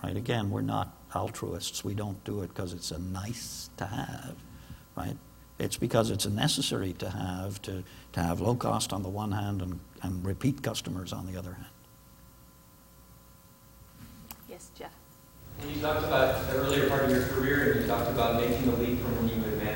Right? 0.02 0.16
Again, 0.16 0.50
we're 0.50 0.60
not 0.60 0.94
altruists. 1.14 1.84
We 1.84 1.94
don't 1.94 2.22
do 2.24 2.42
it 2.42 2.48
because 2.48 2.72
it's 2.72 2.90
a 2.90 2.98
nice 2.98 3.70
to 3.78 3.86
have, 3.86 4.36
right? 4.96 5.16
It's 5.58 5.78
because 5.78 6.10
it's 6.10 6.26
a 6.26 6.30
necessary 6.30 6.92
to 6.94 7.08
have 7.08 7.62
to, 7.62 7.82
to 8.12 8.20
have 8.20 8.40
low 8.40 8.54
cost 8.54 8.92
on 8.92 9.02
the 9.02 9.08
one 9.08 9.32
hand 9.32 9.62
and, 9.62 9.80
and 10.02 10.24
repeat 10.24 10.62
customers 10.62 11.12
on 11.12 11.26
the 11.26 11.38
other 11.38 11.54
hand. 11.54 11.66
Yes, 14.48 14.70
Jeff. 14.78 14.92
When 15.60 15.74
you 15.74 15.80
talked 15.80 16.04
about 16.04 16.46
the 16.46 16.56
earlier 16.56 16.88
part 16.90 17.04
of 17.04 17.10
your 17.10 17.22
career, 17.28 17.72
and 17.72 17.80
you 17.80 17.86
talked 17.86 18.10
about 18.10 18.40
making 18.40 18.70
the 18.70 18.76
leap 18.76 19.00
from 19.00 19.16
when 19.16 19.28
you 19.28 19.42
would 19.42 19.56
manage 19.62 19.75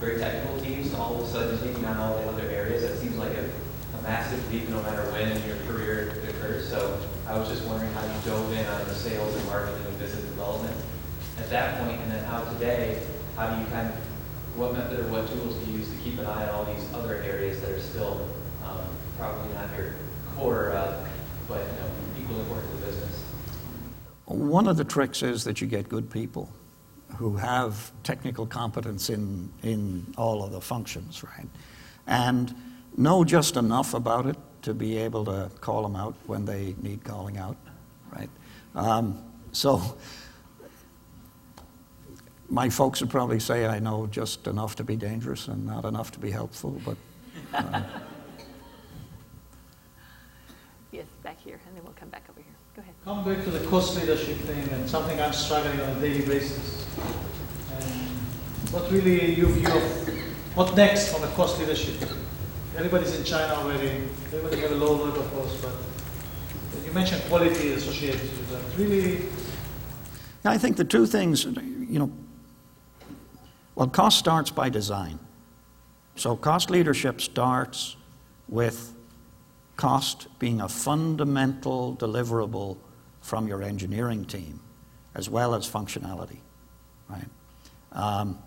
very 0.00 0.18
technical 0.18 0.60
teams 0.60 0.90
to 0.90 0.96
all 0.96 1.20
of 1.20 1.26
a 1.26 1.30
sudden 1.30 1.58
taking 1.60 1.84
on 1.84 1.96
all 1.96 2.18
the 2.18 2.28
other 2.28 2.48
areas, 2.48 2.82
that 2.82 2.98
seems 2.98 3.16
like 3.16 3.32
a, 3.32 3.44
a 3.98 4.02
massive 4.02 4.40
leap 4.52 4.68
no 4.68 4.80
matter 4.82 5.02
when 5.12 5.30
in 5.32 5.46
your 5.46 5.56
career 5.66 6.14
it 6.22 6.30
occurs. 6.30 6.68
So 6.68 7.00
I 7.26 7.36
was 7.36 7.48
just 7.48 7.64
wondering 7.64 7.92
how 7.92 8.04
you 8.04 8.20
dove 8.24 8.52
in 8.52 8.64
on 8.66 8.84
the 8.84 8.94
sales 8.94 9.34
and 9.34 9.44
marketing 9.46 9.84
and 9.86 9.98
business 9.98 10.24
development 10.24 10.76
at 11.38 11.50
that 11.50 11.80
point, 11.80 12.00
and 12.00 12.12
then 12.12 12.24
how 12.24 12.44
today, 12.52 13.02
how 13.36 13.54
do 13.54 13.60
you 13.60 13.66
kind 13.68 13.88
of, 13.88 13.94
what 14.56 14.72
method 14.72 15.00
or 15.00 15.08
what 15.08 15.28
tools 15.28 15.54
do 15.56 15.70
you 15.70 15.78
use 15.78 15.88
to 15.88 15.96
keep 15.96 16.18
an 16.18 16.26
eye 16.26 16.48
on 16.48 16.54
all 16.54 16.64
these 16.64 16.92
other 16.94 17.22
areas 17.22 17.60
that 17.60 17.70
are 17.70 17.80
still 17.80 18.28
um, 18.64 18.80
probably 19.16 19.52
not 19.54 19.68
your 19.76 19.94
core 20.34 20.72
uh, 20.72 21.06
but, 21.48 21.60
you 21.60 21.66
know, 21.66 21.90
equally 22.20 22.40
important 22.40 22.70
to 22.70 22.76
the 22.76 22.86
business. 22.86 23.22
One 24.26 24.68
of 24.68 24.76
the 24.76 24.84
tricks 24.84 25.22
is 25.22 25.44
that 25.44 25.60
you 25.60 25.66
get 25.66 25.88
good 25.88 26.10
people 26.10 26.50
who 27.18 27.36
have 27.36 27.90
technical 28.04 28.46
competence 28.46 29.10
in, 29.10 29.52
in 29.64 30.06
all 30.16 30.44
of 30.44 30.52
the 30.52 30.60
functions, 30.60 31.24
right? 31.24 31.48
And 32.06 32.54
know 32.96 33.24
just 33.24 33.56
enough 33.56 33.92
about 33.92 34.26
it 34.26 34.36
to 34.62 34.72
be 34.72 34.96
able 34.96 35.24
to 35.24 35.50
call 35.60 35.82
them 35.82 35.96
out 35.96 36.14
when 36.26 36.44
they 36.44 36.76
need 36.80 37.02
calling 37.02 37.36
out, 37.36 37.56
right? 38.12 38.30
Um, 38.76 39.20
so, 39.50 39.98
my 42.48 42.68
folks 42.68 43.00
would 43.00 43.10
probably 43.10 43.40
say 43.40 43.66
I 43.66 43.80
know 43.80 44.06
just 44.06 44.46
enough 44.46 44.76
to 44.76 44.84
be 44.84 44.94
dangerous 44.94 45.48
and 45.48 45.66
not 45.66 45.84
enough 45.84 46.12
to 46.12 46.20
be 46.20 46.30
helpful, 46.30 46.80
but. 46.84 46.96
Uh, 47.52 47.82
Yes, 50.90 51.06
back 51.22 51.38
here, 51.40 51.60
and 51.66 51.76
then 51.76 51.84
we'll 51.84 51.92
come 51.94 52.08
back 52.08 52.24
over 52.30 52.40
here. 52.40 52.54
Go 52.74 52.82
ahead. 52.82 52.94
Come 53.04 53.24
back 53.24 53.44
to 53.44 53.50
the 53.50 53.66
cost 53.68 53.96
leadership 53.96 54.38
thing 54.38 54.68
and 54.70 54.88
something 54.88 55.20
I'm 55.20 55.32
struggling 55.32 55.80
on 55.80 55.96
a 55.96 56.00
daily 56.00 56.24
basis. 56.24 56.86
And 57.72 58.08
what 58.72 58.90
really 58.90 59.34
your 59.34 59.48
view 59.48 59.68
of 59.68 60.08
what 60.54 60.74
next 60.76 61.12
from 61.12 61.20
the 61.22 61.28
cost 61.28 61.58
leadership? 61.58 62.08
Everybody's 62.76 63.18
in 63.18 63.24
China 63.24 63.54
already. 63.54 64.02
Everybody 64.32 64.60
have 64.60 64.70
a 64.70 64.76
low 64.76 64.92
level 64.92 65.20
of 65.20 65.32
cost, 65.32 65.62
but 65.62 65.72
you 66.86 66.92
mentioned 66.92 67.22
quality 67.28 67.72
associated 67.72 68.20
with 68.20 68.50
that. 68.50 68.78
Really, 68.78 69.26
Yeah, 70.44 70.52
I 70.52 70.58
think 70.58 70.76
the 70.76 70.84
two 70.84 71.04
things, 71.04 71.44
you 71.44 71.98
know, 71.98 72.10
well, 73.74 73.88
cost 73.88 74.18
starts 74.18 74.50
by 74.50 74.70
design. 74.70 75.18
So 76.16 76.34
cost 76.34 76.70
leadership 76.70 77.20
starts 77.20 77.96
with 78.48 78.94
cost 79.78 80.26
being 80.40 80.60
a 80.60 80.68
fundamental 80.68 81.96
deliverable 81.96 82.76
from 83.22 83.46
your 83.46 83.62
engineering 83.62 84.24
team, 84.24 84.60
as 85.14 85.30
well 85.30 85.54
as 85.54 85.70
functionality, 85.70 86.38
right? 87.08 87.28
Um, 87.92 88.38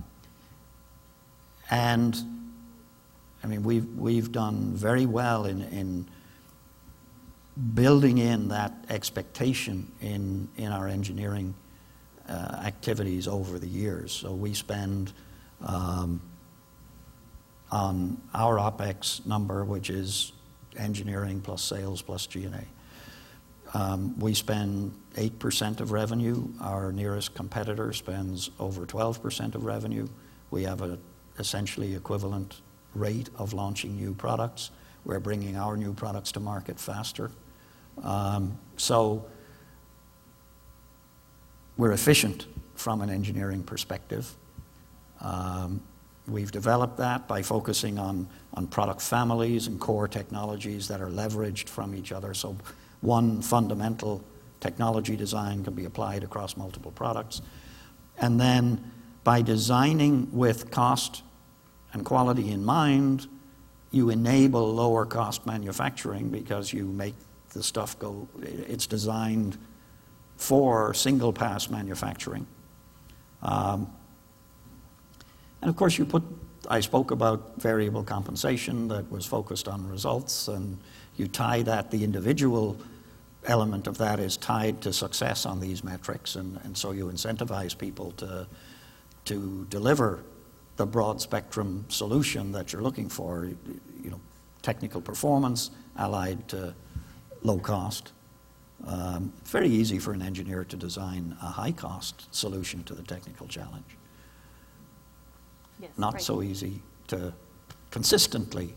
and 1.71 2.15
I 3.43 3.47
mean, 3.47 3.63
we've, 3.63 3.87
we've 3.97 4.31
done 4.31 4.73
very 4.75 5.05
well 5.05 5.45
in, 5.45 5.61
in 5.61 6.05
building 7.73 8.17
in 8.17 8.49
that 8.49 8.73
expectation 8.89 9.89
in, 10.01 10.49
in 10.57 10.71
our 10.71 10.87
engineering 10.87 11.55
uh, 12.27 12.61
activities 12.65 13.27
over 13.27 13.57
the 13.57 13.67
years. 13.67 14.11
So 14.11 14.33
we 14.33 14.53
spend 14.53 15.13
um, 15.65 16.21
on 17.71 18.21
our 18.33 18.57
OPEX 18.57 19.25
number, 19.25 19.63
which 19.63 19.89
is 19.89 20.33
engineering 20.77 21.41
plus 21.41 21.61
sales 21.61 22.01
plus 22.01 22.25
G&A. 22.27 22.65
Um, 23.77 24.19
we 24.19 24.33
spend 24.33 24.93
8% 25.15 25.79
of 25.79 25.91
revenue. 25.91 26.47
Our 26.59 26.91
nearest 26.91 27.33
competitor 27.33 27.93
spends 27.93 28.51
over 28.59 28.85
12% 28.85 29.55
of 29.55 29.63
revenue. 29.63 30.07
We 30.49 30.63
have 30.63 30.81
an 30.81 30.99
essentially 31.39 31.95
equivalent 31.95 32.61
rate 32.93 33.29
of 33.37 33.53
launching 33.53 33.95
new 33.95 34.13
products. 34.13 34.71
We're 35.05 35.19
bringing 35.19 35.55
our 35.55 35.77
new 35.77 35.93
products 35.93 36.31
to 36.33 36.39
market 36.39 36.79
faster. 36.79 37.31
Um, 38.03 38.57
so 38.77 39.25
we're 41.77 41.93
efficient 41.93 42.47
from 42.75 43.01
an 43.01 43.09
engineering 43.09 43.63
perspective. 43.63 44.35
Um, 45.21 45.81
we've 46.27 46.51
developed 46.51 46.97
that 46.97 47.27
by 47.27 47.41
focusing 47.41 47.97
on, 47.97 48.27
on 48.53 48.67
product 48.67 49.01
families 49.01 49.67
and 49.67 49.79
core 49.79 50.07
technologies 50.07 50.87
that 50.87 51.01
are 51.01 51.07
leveraged 51.09 51.67
from 51.67 51.95
each 51.95 52.11
other. 52.11 52.33
So 52.33 52.55
one 53.01 53.41
fundamental 53.41 54.23
technology 54.59 55.15
design 55.15 55.63
can 55.63 55.73
be 55.73 55.85
applied 55.85 56.23
across 56.23 56.55
multiple 56.55 56.91
products. 56.91 57.41
And 58.17 58.39
then 58.39 58.91
by 59.23 59.41
designing 59.41 60.31
with 60.31 60.71
cost 60.71 61.23
and 61.93 62.05
quality 62.05 62.51
in 62.51 62.63
mind, 62.63 63.27
you 63.91 64.09
enable 64.09 64.73
lower 64.73 65.05
cost 65.05 65.45
manufacturing 65.45 66.29
because 66.29 66.71
you 66.71 66.85
make 66.85 67.15
the 67.53 67.61
stuff 67.61 67.99
go, 67.99 68.27
it's 68.41 68.87
designed 68.87 69.57
for 70.37 70.93
single 70.93 71.33
pass 71.33 71.69
manufacturing. 71.69 72.47
Um, 73.41 73.91
and 75.61 75.69
of 75.69 75.75
course, 75.75 75.97
you 75.97 76.05
put, 76.05 76.23
I 76.69 76.79
spoke 76.79 77.11
about 77.11 77.61
variable 77.61 78.03
compensation 78.03 78.87
that 78.87 79.09
was 79.11 79.25
focused 79.25 79.67
on 79.67 79.87
results, 79.87 80.47
and 80.47 80.77
you 81.17 81.27
tie 81.27 81.61
that, 81.63 81.91
the 81.91 82.03
individual 82.03 82.77
element 83.45 83.87
of 83.87 83.97
that 83.97 84.19
is 84.19 84.37
tied 84.37 84.81
to 84.81 84.93
success 84.93 85.45
on 85.45 85.59
these 85.59 85.83
metrics, 85.83 86.35
and, 86.35 86.59
and 86.63 86.77
so 86.77 86.91
you 86.91 87.05
incentivize 87.05 87.77
people 87.77 88.11
to, 88.13 88.47
to 89.25 89.65
deliver 89.69 90.23
the 90.77 90.85
broad 90.85 91.21
spectrum 91.21 91.85
solution 91.89 92.51
that 92.51 92.73
you're 92.73 92.81
looking 92.81 93.09
for, 93.09 93.45
you 93.45 94.09
know, 94.09 94.19
technical 94.61 95.01
performance 95.01 95.71
allied 95.97 96.47
to 96.47 96.73
low 97.43 97.59
cost. 97.59 98.13
Um, 98.87 99.31
very 99.43 99.69
easy 99.69 99.99
for 99.99 100.11
an 100.13 100.21
engineer 100.21 100.63
to 100.63 100.75
design 100.75 101.37
a 101.41 101.47
high 101.47 101.71
cost 101.71 102.33
solution 102.33 102.83
to 102.85 102.95
the 102.95 103.03
technical 103.03 103.47
challenge. 103.47 103.97
Yes, 105.81 105.91
Not 105.97 106.13
right. 106.13 106.21
so 106.21 106.43
easy 106.43 106.81
to 107.07 107.33
consistently 107.89 108.75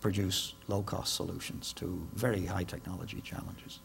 produce 0.00 0.54
low 0.68 0.82
cost 0.82 1.14
solutions 1.14 1.72
to 1.74 2.06
very 2.14 2.46
high 2.46 2.64
technology 2.64 3.20
challenges. 3.20 3.80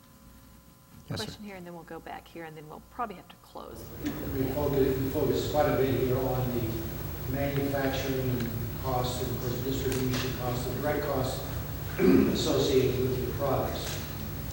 Yes, 1.09 1.19
sir. 1.19 1.25
Question 1.25 1.43
here, 1.43 1.55
and 1.55 1.65
then 1.65 1.73
we'll 1.73 1.83
go 1.83 1.99
back 1.99 2.27
here, 2.27 2.43
and 2.45 2.55
then 2.55 2.67
we'll 2.69 2.81
probably 2.91 3.15
have 3.15 3.27
to 3.29 3.35
close. 3.41 3.83
We 4.03 4.43
focus, 4.53 4.97
we 4.97 5.09
focus 5.09 5.51
quite 5.51 5.65
a 5.67 5.77
bit 5.77 5.95
here 5.95 6.17
on 6.17 6.45
the 6.59 7.33
manufacturing 7.33 8.47
costs 8.83 9.21
and 9.23 9.31
of 9.31 9.41
course 9.41 9.55
distribution 9.61 10.31
costs, 10.39 10.65
the 10.65 10.81
direct 10.81 11.05
costs 11.07 11.43
associated 11.99 12.99
with 13.01 13.17
your 13.19 13.33
products. 13.35 13.97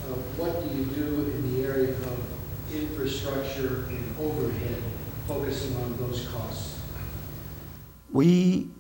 Uh, 0.09 0.15
What 0.37 0.63
do 0.63 0.77
you 0.77 0.85
do 0.87 1.31
in 1.31 1.53
the 1.55 1.69
area 1.69 1.91
of 1.91 2.21
infrastructure 2.73 3.85
and 3.89 4.17
overhead, 4.19 4.83
focusing 5.29 5.77
on 5.77 5.97
those 5.99 6.27
costs? 6.29 6.74
We, 8.15 8.71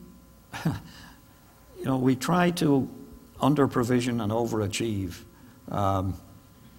you 0.64 1.84
know, 1.84 1.98
we 1.98 2.16
try 2.16 2.52
to 2.52 2.88
under 3.40 3.68
provision 3.68 4.22
and 4.22 4.32
overachieve. 4.32 5.16
Um, 5.70 6.14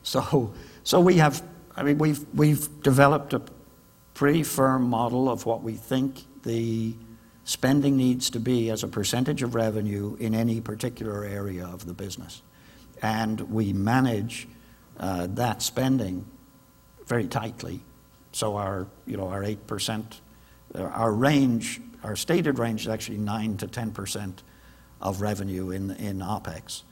so, 0.02 0.54
so 0.84 1.02
we 1.02 1.18
have, 1.18 1.44
I 1.76 1.84
mean, 1.84 1.98
we've, 2.00 2.26
we've 2.34 2.82
developed 2.82 3.34
a 3.34 3.42
pretty 4.14 4.42
firm 4.42 4.90
model 4.90 5.30
of 5.30 5.46
what 5.46 5.62
we 5.62 5.74
think 5.74 6.24
the 6.44 6.96
spending 7.44 7.98
needs 7.98 8.30
to 8.32 8.40
be 8.40 8.70
as 8.70 8.84
a 8.84 8.88
percentage 8.88 9.44
of 9.44 9.54
revenue 9.54 10.16
in 10.20 10.34
any 10.34 10.62
particular 10.62 11.26
area 11.26 11.66
of 11.66 11.86
the 11.86 11.94
business. 11.94 12.42
And 13.02 13.42
we 13.52 13.74
manage 13.74 14.48
uh, 14.98 15.28
that 15.32 15.62
spending 15.62 16.26
very 17.06 17.28
tightly. 17.28 17.82
So 18.32 18.56
our, 18.56 18.88
you 19.06 19.18
know, 19.18 19.28
our 19.28 19.42
8%, 19.42 20.00
uh, 20.00 20.04
our 20.74 21.14
range, 21.14 21.82
our 22.04 22.16
stated 22.16 22.60
range 22.60 22.82
is 22.82 22.88
actually 22.88 23.18
9 23.18 23.58
to 23.58 23.68
10% 23.68 24.34
of 25.02 25.22
revenue 25.22 25.72
in, 25.72 25.92
in 25.92 26.20
OPEX. 26.20 26.84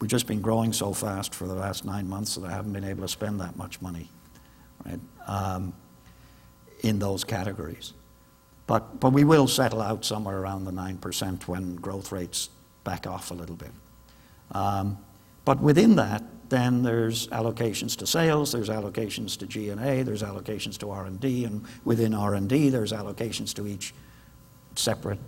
We've 0.00 0.10
just 0.10 0.26
been 0.26 0.40
growing 0.40 0.72
so 0.72 0.92
fast 0.92 1.34
for 1.34 1.46
the 1.46 1.54
last 1.54 1.84
nine 1.84 2.08
months 2.08 2.34
that 2.34 2.44
I 2.44 2.50
haven't 2.50 2.72
been 2.72 2.84
able 2.84 3.02
to 3.02 3.08
spend 3.08 3.40
that 3.40 3.56
much 3.56 3.80
money, 3.80 4.10
right, 4.84 5.00
um, 5.26 5.72
in 6.82 6.98
those 6.98 7.24
categories. 7.24 7.94
But, 8.66 9.00
but 9.00 9.12
we 9.12 9.24
will 9.24 9.48
settle 9.48 9.82
out 9.82 10.04
somewhere 10.04 10.38
around 10.38 10.64
the 10.64 10.70
9% 10.70 11.48
when 11.48 11.76
growth 11.76 12.12
rates 12.12 12.50
back 12.82 13.06
off 13.06 13.30
a 13.30 13.34
little 13.34 13.56
bit. 13.56 13.72
Um, 14.52 14.98
but 15.44 15.60
within 15.60 15.96
that, 15.96 16.22
then 16.48 16.82
there's 16.82 17.26
allocations 17.28 17.96
to 17.96 18.06
sales, 18.06 18.52
there's 18.52 18.68
allocations 18.68 19.36
to 19.38 19.46
G&A, 19.46 20.02
there's 20.02 20.22
allocations 20.22 20.78
to 20.78 20.90
R&D, 20.90 21.44
and 21.44 21.64
within 21.84 22.14
R&D, 22.14 22.68
there's 22.68 22.92
allocations 22.92 23.54
to 23.54 23.66
each 23.66 23.94
separate 24.76 25.18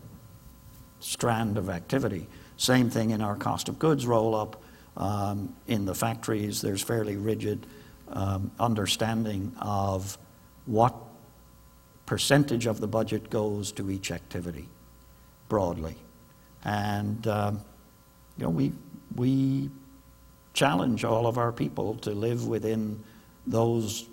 strand 1.01 1.59
of 1.59 1.69
activity. 1.69 2.27
Same 2.57 2.91
thing 2.91 3.11
in 3.11 3.21
our 3.21 3.37
cost 3.37 3.69
of 3.69 3.79
goods 3.79 4.07
roll 4.07 4.35
up. 4.35 4.63
Um, 4.97 5.55
in 5.67 5.85
the 5.85 5.95
factories, 5.95 6.63
there's 6.63 6.83
fairly 6.83 7.17
rigid 7.17 7.67
um, 8.09 8.51
understanding 8.59 9.53
of 9.61 10.17
what 10.65 10.95
percentage 12.07 12.67
of 12.67 12.81
the 12.81 12.87
budget 12.87 13.29
goes 13.29 13.73
to 13.73 13.91
each 13.91 14.11
activity 14.11 14.69
broadly. 15.49 15.97
And, 16.65 17.27
um, 17.27 17.61
you 18.39 18.45
know, 18.45 18.51
we, 18.51 18.73
we 19.15 19.71
challenge 20.57 21.05
all 21.05 21.27
of 21.27 21.39
our 21.39 21.53
people 21.53 21.95
to 21.97 22.11
live 22.11 22.49
within 22.49 22.99
those 23.47 24.07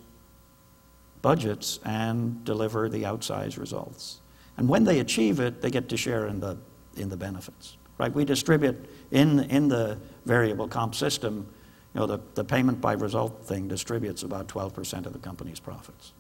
budgets 1.22 1.80
and 1.86 2.44
deliver 2.44 2.90
the 2.90 3.04
outsized 3.04 3.58
results. 3.58 4.20
And 4.58 4.68
when 4.68 4.84
they 4.84 5.00
achieve 5.00 5.40
it, 5.40 5.62
they 5.62 5.72
get 5.72 5.90
to 5.90 5.98
share 5.98 6.28
in 6.28 6.40
the, 6.42 6.58
in 6.98 7.10
the 7.10 7.18
benefits. 7.18 7.78
right? 7.98 8.14
We 8.14 8.26
distribute 8.26 8.86
in, 9.10 9.40
in 9.50 9.70
the 9.70 9.98
variable 10.26 10.68
comp 10.68 10.94
system, 10.94 11.48
you 11.96 12.02
know, 12.02 12.06
the, 12.06 12.20
the 12.36 12.44
payment 12.44 12.82
by 12.82 12.94
result 12.94 13.46
thing 13.46 13.68
distributes 13.68 14.24
about 14.24 14.48
12% 14.48 15.06
of 15.06 15.14
the 15.14 15.20
company's 15.20 15.60
profits. 15.60 16.12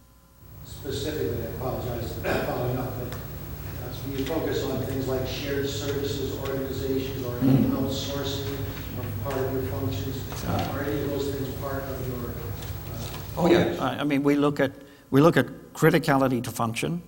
Specifically, 0.63 1.43
I 1.43 1.47
apologize 1.47 2.13
for 2.13 2.21
following 2.21 2.77
up, 2.77 2.93
but 2.97 3.13
uh, 3.13 3.91
so 3.91 4.17
you 4.17 4.25
focus 4.25 4.63
on 4.63 4.81
things 4.85 5.07
like 5.07 5.27
shared 5.27 5.67
services 5.67 6.39
organizations 6.39 7.25
or 7.25 7.37
any 7.39 7.65
outsourcing 7.65 8.62
part 9.23 9.37
of 9.37 9.53
your 9.53 9.63
functions? 9.63 10.45
Are 10.47 10.81
any 10.81 11.01
of 11.01 11.09
those 11.09 11.33
things 11.33 11.49
part 11.55 11.83
of 11.83 12.07
your? 12.07 12.29
uh, 12.29 12.33
Oh, 13.37 13.47
yeah. 13.47 13.75
I 13.79 14.01
I 14.01 14.03
mean, 14.03 14.23
we 14.23 14.35
look 14.35 14.59
at, 14.59 14.71
we 15.09 15.21
look 15.21 15.37
at 15.37 15.47
criticality 15.73 16.43
to 16.43 16.51
function 16.51 17.01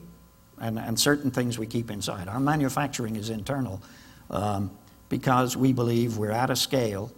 and, 0.59 0.79
and 0.79 0.99
certain 0.99 1.29
things 1.31 1.59
we 1.59 1.67
keep 1.67 1.91
inside. 1.91 2.27
Our 2.27 2.39
manufacturing 2.39 3.15
is 3.15 3.29
internal 3.29 3.81
um, 4.29 4.71
because 5.09 5.55
we 5.57 5.73
believe 5.73 6.17
we're 6.17 6.31
at 6.31 6.49
a 6.49 6.55
scale 6.55 7.11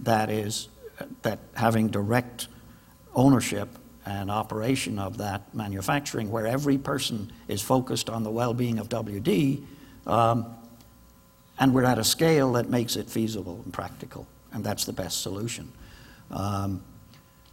that 0.00 0.30
is, 0.30 0.68
that 1.22 1.40
having 1.54 1.88
direct 1.88 2.48
ownership 3.14 3.68
and 4.06 4.30
operation 4.30 4.98
of 4.98 5.18
that 5.18 5.54
manufacturing, 5.54 6.30
where 6.30 6.46
every 6.46 6.78
person 6.78 7.30
is 7.48 7.60
focused 7.60 8.08
on 8.08 8.22
the 8.22 8.30
well-being 8.30 8.78
of 8.78 8.88
WD, 8.88 9.62
um, 10.06 10.46
and 11.58 11.74
we're 11.74 11.84
at 11.84 11.98
a 11.98 12.04
scale 12.04 12.52
that 12.52 12.68
makes 12.68 12.96
it 12.96 13.10
feasible 13.10 13.60
and 13.64 13.72
practical, 13.72 14.26
and 14.52 14.64
that's 14.64 14.84
the 14.84 14.92
best 14.92 15.22
solution. 15.22 15.72
Um, 16.30 16.82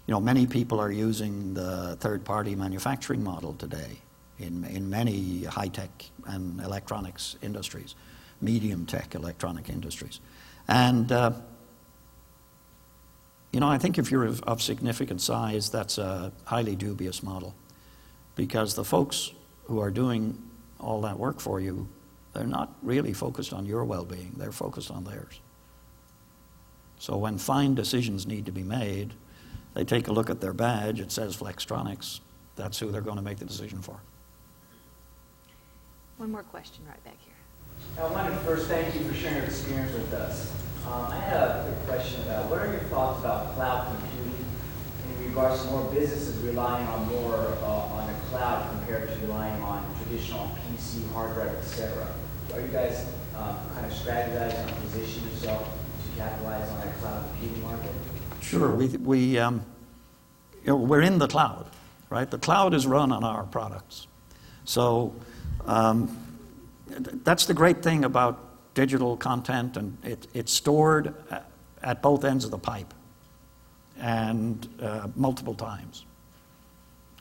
you 0.08 0.12
know, 0.12 0.22
many 0.22 0.46
people 0.46 0.80
are 0.80 0.92
using 0.92 1.54
the 1.54 1.96
third-party 2.00 2.56
manufacturing 2.56 3.24
model 3.24 3.54
today 3.54 3.98
in, 4.38 4.64
in 4.66 4.90
many 4.90 5.44
high-tech 5.46 6.06
and 6.26 6.62
electronics 6.62 7.38
industries, 7.42 7.96
medium-tech 8.42 9.16
electronic 9.16 9.70
industries. 9.70 10.20
And, 10.68 11.12
uh, 11.12 11.32
you 13.52 13.60
know, 13.60 13.68
I 13.68 13.78
think 13.78 13.98
if 13.98 14.12
you're 14.12 14.26
of, 14.26 14.44
of 14.44 14.62
significant 14.62 15.22
size, 15.22 15.70
that's 15.70 15.98
a 15.98 16.32
highly 16.44 16.76
dubious 16.76 17.24
model 17.24 17.56
because 18.36 18.76
the 18.76 18.84
folks 18.84 19.32
who 19.64 19.80
are 19.80 19.90
doing 19.90 20.38
all 20.80 21.02
that 21.02 21.18
work 21.18 21.40
for 21.40 21.60
you, 21.60 21.88
they're 22.36 22.46
not 22.46 22.76
really 22.84 23.14
focused 23.14 23.54
on 23.54 23.66
your 23.66 23.86
well-being, 23.86 24.34
they're 24.38 24.52
focused 24.52 24.92
on 24.92 25.06
theirs. 25.06 25.40
So 27.00 27.18
when 27.18 27.38
fine 27.38 27.76
decisions 27.76 28.28
need 28.28 28.46
to 28.46 28.52
be 28.52 28.62
made, 28.62 29.14
they 29.74 29.86
take 29.86 30.10
a 30.10 30.12
look 30.12 30.30
at 30.30 30.42
their 30.42 30.54
badge, 30.54 31.00
it 31.00 31.12
says 31.12 31.36
Flextronics. 31.36 32.20
That's 32.58 32.78
who 32.78 32.92
they're 32.92 33.02
going 33.02 33.18
to 33.18 33.22
make 33.22 33.40
the 33.40 33.46
decision 33.46 33.82
for. 33.82 34.00
One 36.18 36.32
more 36.32 36.44
question 36.44 36.84
right 36.88 37.04
back 37.04 37.18
here. 37.24 37.34
I 38.04 38.10
wanted 38.12 38.32
to 38.32 38.38
first 38.38 38.68
thank 38.68 38.94
you 38.96 39.02
for 39.06 39.14
sharing 39.14 39.38
your 39.38 39.46
experience 39.46 39.94
with 39.94 40.14
us. 40.14 40.52
Um, 40.88 41.06
I 41.12 41.20
had 41.20 41.42
a 41.42 41.64
quick 41.64 41.88
question 41.88 42.22
about 42.24 42.50
what 42.50 42.60
are 42.60 42.68
your 42.68 42.82
thoughts 42.82 43.20
about 43.22 43.56
cloud 43.56 43.98
computing 43.98 44.46
in 45.20 45.28
regards 45.28 45.64
to 45.64 45.72
more 45.72 45.90
businesses 45.92 46.38
relying 46.44 46.86
on 46.88 47.08
more 47.08 47.58
uh, 47.62 47.66
on 47.66 48.08
the 48.08 48.20
cloud 48.30 48.70
compared 48.72 49.10
to 49.10 49.26
relying 49.26 49.62
on 49.62 49.86
traditional 50.04 50.52
PC 50.68 51.12
hardware, 51.12 51.56
et 51.58 51.64
cetera? 51.64 52.08
Are 52.56 52.62
you 52.62 52.68
guys 52.70 53.06
uh, 53.36 53.54
kind 53.74 53.86
of 53.86 53.92
strategizing 53.92 54.66
on 54.66 54.82
positioning 54.84 55.30
yourself 55.30 55.68
to 55.68 56.18
capitalize 56.22 56.70
on 56.70 56.80
that 56.80 56.98
cloud 57.00 57.26
computing 57.32 57.62
market? 57.62 57.92
Sure, 58.40 58.74
we, 58.74 58.88
we, 58.88 59.38
um, 59.38 59.66
you 60.64 60.68
know, 60.68 60.78
we're 60.78 61.02
in 61.02 61.18
the 61.18 61.28
cloud, 61.28 61.70
right? 62.10 62.32
The 62.32 62.38
cloud 62.38 62.74
is 62.74 62.88
run 62.88 63.12
on 63.12 63.26
our 63.26 63.44
products. 63.44 64.08
So 64.64 65.14
um, 65.66 66.18
that's 66.88 67.46
the 67.46 67.54
great 67.54 67.84
thing 67.84 68.06
about 68.06 68.40
digital 68.74 69.18
content, 69.18 69.76
and 69.76 69.98
it, 70.06 70.26
it's 70.34 70.54
stored 70.54 71.14
at 71.84 72.02
both 72.02 72.24
ends 72.24 72.46
of 72.46 72.52
the 72.52 72.58
pipe 72.58 72.94
and 74.00 74.66
uh, 74.82 75.08
multiple 75.18 75.56
times. 75.56 76.06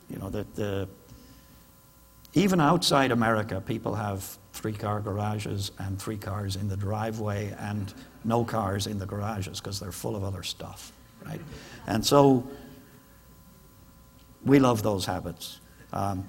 You 0.08 0.20
know, 0.20 0.30
that 0.30 0.54
the, 0.54 0.88
even 2.34 2.60
outside 2.60 3.12
America, 3.12 3.60
people 3.60 3.94
have 3.94 4.38
three 4.52 4.72
car 4.72 5.00
garages 5.00 5.70
and 5.78 6.00
three 6.00 6.16
cars 6.16 6.56
in 6.56 6.68
the 6.68 6.76
driveway 6.76 7.54
and 7.58 7.94
no 8.24 8.44
cars 8.44 8.86
in 8.86 8.98
the 8.98 9.06
garages 9.06 9.60
because 9.60 9.78
they're 9.78 9.92
full 9.92 10.16
of 10.16 10.24
other 10.24 10.42
stuff, 10.42 10.92
right? 11.24 11.40
And 11.86 12.04
so 12.04 12.48
we 14.44 14.58
love 14.58 14.82
those 14.82 15.06
habits. 15.06 15.60
Um, 15.92 16.28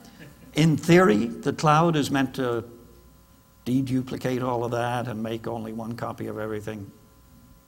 in 0.54 0.78
theory, 0.78 1.26
the 1.26 1.54
cloud 1.54 1.96
is 1.96 2.12
meant 2.12 2.36
to 2.36 2.63
deduplicate 3.65 4.44
all 4.44 4.63
of 4.63 4.72
that 4.72 5.08
and 5.08 5.22
make 5.22 5.48
only 5.48 5.74
one 5.74 5.96
copy 5.96 6.28
of 6.28 6.38
everything. 6.38 6.91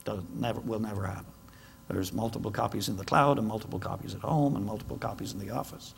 Does, 0.06 0.21
never, 0.36 0.60
will 0.62 0.80
never 0.80 1.06
happen. 1.06 1.26
There's 1.89 2.13
multiple 2.13 2.52
copies 2.52 2.88
in 2.88 2.97
the 2.97 3.06
cloud 3.06 3.39
and 3.39 3.47
multiple 3.47 3.80
copies 3.80 4.13
at 4.13 4.21
home 4.21 4.56
and 4.56 4.65
multiple 4.65 4.97
copies 4.97 5.34
in 5.34 5.39
the 5.39 5.50
office. 5.50 5.93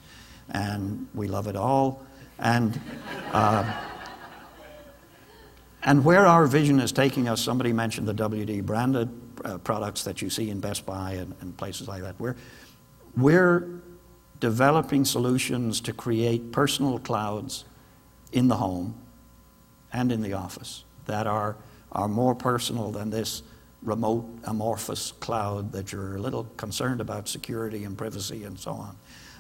And 0.52 1.08
we 1.13 1.28
love 1.28 1.47
it 1.47 1.56
all. 1.56 2.04
And, 2.39 2.80
uh, 3.34 3.71
and 5.84 6.04
where 6.04 6.25
our 6.25 6.45
vision 6.47 6.80
is 6.80 6.91
taking 6.91 7.28
us, 7.28 7.41
somebody 7.41 7.73
mentioned 7.73 8.08
the 8.08 8.13
WD 8.13 8.65
branded 8.65 9.10
uh, 9.43 9.58
products 9.60 10.04
that 10.04 10.21
you 10.21 10.30
see 10.30 10.49
in 10.49 10.60
Best 10.60 10.86
Buy 10.86 11.13
and, 11.13 11.36
and 11.41 11.56
places 11.58 11.88
like 11.88 12.02
that. 12.02 12.19
We're, 12.19 12.36
we're 13.15 13.67
developing 14.39 15.06
solutions 15.06 15.82
to 15.82 15.93
create 15.93 16.52
personal 16.52 16.99
clouds 16.99 17.65
in 18.32 18.47
the 18.47 18.56
home 18.56 18.95
and 19.91 20.12
in 20.12 20.21
the 20.21 20.34
office 20.34 20.84
that 21.06 21.28
are, 21.28 21.58
are 21.91 22.08
more 22.08 22.36
personal 22.36 22.91
than 22.91 23.10
this 23.10 23.43
remote 23.82 24.25
amorphous 24.43 25.13
cloud 25.13 25.71
that 25.71 25.91
you're 25.91 26.17
a 26.17 26.19
little 26.19 26.43
concerned 26.58 27.02
about 27.02 27.28
security 27.28 27.84
and 27.86 27.97
privacy 27.97 28.43
and 28.43 28.60
so 28.60 28.71
on. 28.71 28.97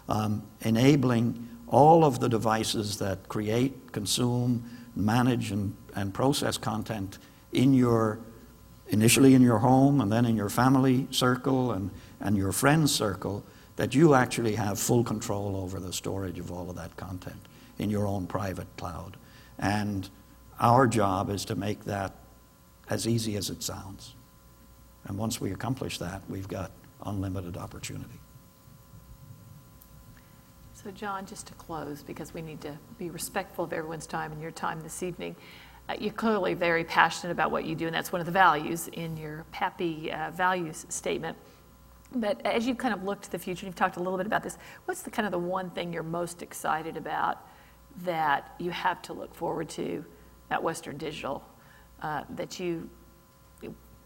Um, 0.07 0.43
enabling 0.61 1.47
all 1.69 2.03
of 2.03 2.19
the 2.19 2.27
devices 2.27 2.97
that 2.97 3.29
create, 3.29 3.91
consume, 3.91 4.63
manage, 4.95 5.51
and, 5.51 5.75
and 5.95 6.13
process 6.13 6.57
content 6.57 7.19
in 7.53 7.73
your, 7.73 8.19
initially 8.87 9.35
in 9.35 9.41
your 9.41 9.59
home 9.59 10.01
and 10.01 10.11
then 10.11 10.25
in 10.25 10.35
your 10.35 10.49
family 10.49 11.07
circle 11.11 11.71
and, 11.71 11.91
and 12.19 12.35
your 12.35 12.51
friends 12.51 12.93
circle, 12.93 13.43
that 13.75 13.95
you 13.95 14.13
actually 14.13 14.55
have 14.55 14.79
full 14.79 15.03
control 15.03 15.55
over 15.55 15.79
the 15.79 15.93
storage 15.93 16.39
of 16.39 16.51
all 16.51 16.69
of 16.69 16.75
that 16.75 16.95
content 16.97 17.39
in 17.77 17.89
your 17.89 18.05
own 18.05 18.27
private 18.27 18.67
cloud. 18.75 19.15
And 19.57 20.09
our 20.59 20.87
job 20.87 21.29
is 21.29 21.45
to 21.45 21.55
make 21.55 21.85
that 21.85 22.15
as 22.89 23.07
easy 23.07 23.37
as 23.37 23.49
it 23.49 23.63
sounds. 23.63 24.15
And 25.05 25.17
once 25.17 25.39
we 25.39 25.51
accomplish 25.51 25.99
that, 25.99 26.21
we've 26.27 26.47
got 26.47 26.71
unlimited 27.05 27.55
opportunity. 27.55 28.18
So, 30.81 30.91
John, 30.91 31.25
just 31.25 31.45
to 31.47 31.53
close, 31.55 32.03
because 32.03 32.33
we 32.33 32.41
need 32.41 32.61
to 32.61 32.77
be 32.97 33.09
respectful 33.09 33.65
of 33.65 33.73
everyone's 33.73 34.07
time 34.07 34.31
and 34.31 34.41
your 34.41 34.51
time 34.51 34.79
this 34.79 35.03
evening, 35.03 35.35
uh, 35.89 35.95
you're 35.99 36.13
clearly 36.13 36.53
very 36.53 36.85
passionate 36.85 37.33
about 37.33 37.51
what 37.51 37.65
you 37.65 37.75
do, 37.75 37.87
and 37.87 37.93
that's 37.93 38.13
one 38.13 38.21
of 38.21 38.25
the 38.25 38.31
values 38.31 38.87
in 38.93 39.17
your 39.17 39.45
PAPI 39.51 40.13
uh, 40.13 40.31
values 40.31 40.85
statement. 40.87 41.35
But 42.15 42.39
as 42.45 42.65
you 42.65 42.75
kind 42.75 42.93
of 42.93 43.03
look 43.03 43.21
to 43.23 43.29
the 43.29 43.37
future, 43.37 43.65
you've 43.65 43.75
talked 43.75 43.97
a 43.97 43.99
little 43.99 44.15
bit 44.15 44.25
about 44.25 44.41
this. 44.41 44.57
What's 44.85 45.01
the 45.01 45.11
kind 45.11 45.25
of 45.25 45.33
the 45.33 45.39
one 45.39 45.69
thing 45.71 45.91
you're 45.91 46.01
most 46.01 46.41
excited 46.41 46.95
about 46.95 47.45
that 48.05 48.55
you 48.57 48.71
have 48.71 49.01
to 49.01 49.11
look 49.11 49.35
forward 49.35 49.67
to 49.71 50.05
at 50.49 50.63
Western 50.63 50.95
Digital 50.95 51.43
uh, 52.01 52.23
that 52.29 52.57
you 52.57 52.89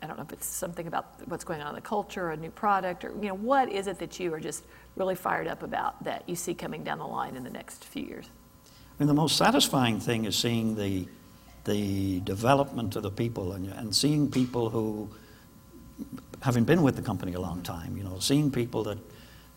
I 0.04 0.08
don't 0.08 0.18
know 0.18 0.24
if 0.24 0.34
it's 0.34 0.46
something 0.46 0.88
about 0.88 1.06
what's 1.26 1.44
going 1.44 1.62
on 1.62 1.70
in 1.70 1.76
the 1.76 1.82
culture, 1.82 2.32
a 2.32 2.38
new 2.38 2.52
product, 2.52 3.06
or 3.06 3.10
you 3.10 3.30
know, 3.30 3.36
what 3.36 3.72
is 3.72 3.88
it 3.88 4.00
that 4.00 4.20
you 4.20 4.34
are 4.34 4.40
just 4.40 4.64
really 4.96 5.16
fired 5.16 5.48
up 5.48 5.64
about 5.64 6.04
that 6.04 6.28
you 6.28 6.36
see 6.36 6.54
coming 6.54 6.84
down 6.84 7.00
the 7.00 7.08
line 7.08 7.36
in 7.36 7.44
the 7.44 7.50
next 7.50 7.86
few 7.86 8.04
years? 8.04 8.30
I 8.66 9.04
mean, 9.04 9.08
the 9.08 9.14
most 9.14 9.38
satisfying 9.38 10.00
thing 10.00 10.26
is 10.26 10.36
seeing 10.36 10.76
the 10.76 11.08
the 11.66 12.20
development 12.22 12.96
of 12.96 13.04
the 13.04 13.12
people 13.12 13.54
and, 13.54 13.72
and 13.72 13.96
seeing 13.96 14.30
people 14.30 14.70
who, 14.70 15.10
having 16.42 16.66
been 16.66 16.82
with 16.82 16.96
the 16.96 17.02
company 17.02 17.34
a 17.34 17.40
long 17.40 17.62
time, 17.62 17.96
you 17.96 18.04
know, 18.04 18.20
seeing 18.20 18.52
people 18.52 18.84
that 18.84 18.98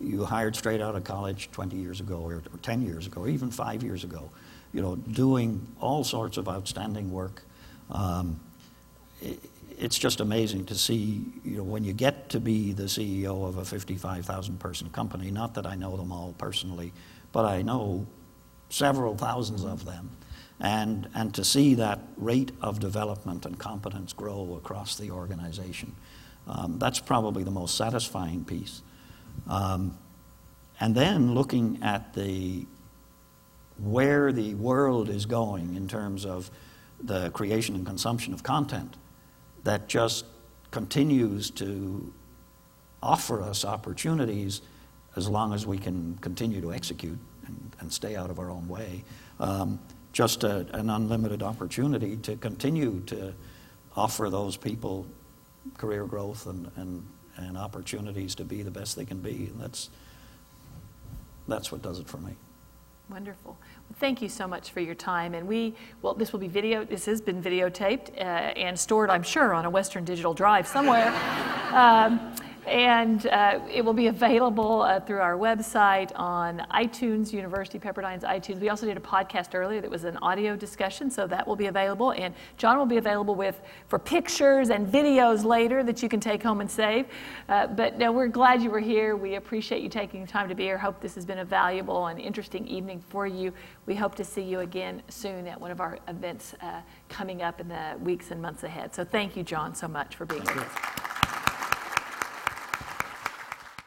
you 0.00 0.24
hired 0.24 0.54
straight 0.54 0.80
out 0.80 0.94
of 0.94 1.04
college 1.04 1.50
20 1.52 1.76
years 1.76 2.00
ago 2.00 2.18
or, 2.18 2.34
or 2.34 2.58
10 2.62 2.82
years 2.82 3.06
ago 3.06 3.22
or 3.22 3.28
even 3.28 3.50
five 3.50 3.82
years 3.82 4.04
ago, 4.04 4.30
you 4.72 4.80
know, 4.80 4.96
doing 4.96 5.66
all 5.80 6.04
sorts 6.04 6.36
of 6.36 6.48
outstanding 6.48 7.10
work. 7.10 7.42
Um, 7.90 8.40
it's 9.78 9.98
just 9.98 10.20
amazing 10.20 10.64
to 10.66 10.74
see, 10.74 11.24
you 11.44 11.58
know, 11.58 11.62
when 11.62 11.84
you 11.84 11.92
get 11.92 12.30
to 12.30 12.40
be 12.40 12.72
the 12.72 12.84
CEO 12.84 13.46
of 13.46 13.58
a 13.58 13.64
55,000 13.64 14.58
person 14.58 14.88
company, 14.90 15.30
not 15.30 15.54
that 15.54 15.66
I 15.66 15.74
know 15.74 15.96
them 15.96 16.12
all 16.12 16.34
personally, 16.38 16.92
but 17.32 17.44
I 17.44 17.62
know 17.62 18.06
several 18.70 19.16
thousands 19.16 19.64
of 19.64 19.84
them. 19.84 20.10
And, 20.58 21.08
and 21.14 21.34
to 21.34 21.44
see 21.44 21.74
that 21.74 22.00
rate 22.16 22.52
of 22.62 22.80
development 22.80 23.44
and 23.44 23.58
competence 23.58 24.14
grow 24.14 24.54
across 24.56 24.96
the 24.96 25.10
organization, 25.10 25.94
um, 26.46 26.78
that's 26.78 26.98
probably 26.98 27.44
the 27.44 27.50
most 27.50 27.76
satisfying 27.76 28.44
piece. 28.44 28.80
Um, 29.48 29.98
and 30.80 30.94
then 30.94 31.34
looking 31.34 31.78
at 31.82 32.14
the 32.14 32.66
where 33.78 34.32
the 34.32 34.54
world 34.54 35.10
is 35.10 35.26
going 35.26 35.74
in 35.74 35.86
terms 35.86 36.24
of 36.24 36.50
the 36.98 37.28
creation 37.30 37.74
and 37.74 37.84
consumption 37.84 38.32
of 38.32 38.42
content 38.42 38.96
that 39.66 39.88
just 39.88 40.24
continues 40.70 41.50
to 41.50 42.12
offer 43.02 43.42
us 43.42 43.64
opportunities 43.64 44.62
as 45.16 45.28
long 45.28 45.52
as 45.52 45.66
we 45.66 45.76
can 45.76 46.16
continue 46.20 46.60
to 46.60 46.72
execute 46.72 47.18
and, 47.48 47.76
and 47.80 47.92
stay 47.92 48.14
out 48.14 48.30
of 48.30 48.38
our 48.38 48.48
own 48.48 48.68
way. 48.68 49.02
Um, 49.40 49.80
just 50.12 50.44
a, 50.44 50.66
an 50.72 50.88
unlimited 50.88 51.42
opportunity 51.42 52.16
to 52.18 52.36
continue 52.36 53.02
to 53.06 53.34
offer 53.96 54.30
those 54.30 54.56
people 54.56 55.04
career 55.76 56.04
growth 56.04 56.46
and, 56.46 56.70
and, 56.76 57.04
and 57.36 57.58
opportunities 57.58 58.36
to 58.36 58.44
be 58.44 58.62
the 58.62 58.70
best 58.70 58.94
they 58.94 59.04
can 59.04 59.18
be. 59.18 59.50
And 59.52 59.60
that's, 59.60 59.90
that's 61.48 61.72
what 61.72 61.82
does 61.82 61.98
it 61.98 62.06
for 62.06 62.18
me. 62.18 62.36
Wonderful. 63.08 63.56
Well, 63.88 63.96
thank 64.00 64.20
you 64.20 64.28
so 64.28 64.48
much 64.48 64.72
for 64.72 64.80
your 64.80 64.96
time. 64.96 65.34
And 65.34 65.46
we, 65.46 65.74
well, 66.02 66.14
this 66.14 66.32
will 66.32 66.40
be 66.40 66.48
video, 66.48 66.84
this 66.84 67.06
has 67.06 67.20
been 67.20 67.40
videotaped 67.40 68.10
uh, 68.16 68.20
and 68.20 68.76
stored, 68.76 69.10
I'm 69.10 69.22
sure, 69.22 69.54
on 69.54 69.64
a 69.64 69.70
Western 69.70 70.04
Digital 70.04 70.34
Drive 70.34 70.66
somewhere. 70.66 71.08
um, 71.72 72.34
and 72.66 73.26
uh, 73.28 73.60
it 73.72 73.84
will 73.84 73.92
be 73.92 74.08
available 74.08 74.82
uh, 74.82 74.98
through 74.98 75.20
our 75.20 75.36
website 75.36 76.10
on 76.16 76.66
iTunes, 76.72 77.32
University 77.32 77.78
Pepperdine's 77.78 78.24
iTunes. 78.24 78.60
We 78.60 78.68
also 78.68 78.86
did 78.86 78.96
a 78.96 79.00
podcast 79.00 79.54
earlier 79.54 79.80
that 79.80 79.90
was 79.90 80.04
an 80.04 80.16
audio 80.18 80.56
discussion, 80.56 81.10
so 81.10 81.26
that 81.28 81.46
will 81.46 81.56
be 81.56 81.66
available. 81.66 82.10
And 82.10 82.34
John 82.58 82.76
will 82.76 82.86
be 82.86 82.96
available 82.96 83.36
with 83.36 83.60
for 83.86 83.98
pictures 83.98 84.70
and 84.70 84.86
videos 84.86 85.44
later 85.44 85.84
that 85.84 86.02
you 86.02 86.08
can 86.08 86.18
take 86.18 86.42
home 86.42 86.60
and 86.60 86.70
save. 86.70 87.06
Uh, 87.48 87.68
but 87.68 87.98
no, 87.98 88.10
we're 88.10 88.26
glad 88.26 88.60
you 88.60 88.70
were 88.70 88.80
here. 88.80 89.14
We 89.14 89.36
appreciate 89.36 89.82
you 89.82 89.88
taking 89.88 90.26
time 90.26 90.48
to 90.48 90.54
be 90.54 90.64
here. 90.64 90.78
Hope 90.78 91.00
this 91.00 91.14
has 91.14 91.24
been 91.24 91.38
a 91.38 91.44
valuable 91.44 92.06
and 92.06 92.18
interesting 92.18 92.66
evening 92.66 93.00
for 93.08 93.28
you. 93.28 93.52
We 93.86 93.94
hope 93.94 94.16
to 94.16 94.24
see 94.24 94.42
you 94.42 94.60
again 94.60 95.02
soon 95.08 95.46
at 95.46 95.60
one 95.60 95.70
of 95.70 95.80
our 95.80 95.98
events 96.08 96.54
uh, 96.60 96.80
coming 97.08 97.42
up 97.42 97.60
in 97.60 97.68
the 97.68 97.94
weeks 98.00 98.32
and 98.32 98.42
months 98.42 98.64
ahead. 98.64 98.92
So 98.92 99.04
thank 99.04 99.36
you, 99.36 99.44
John, 99.44 99.74
so 99.74 99.86
much 99.86 100.16
for 100.16 100.24
being 100.24 100.46
here. 100.48 101.05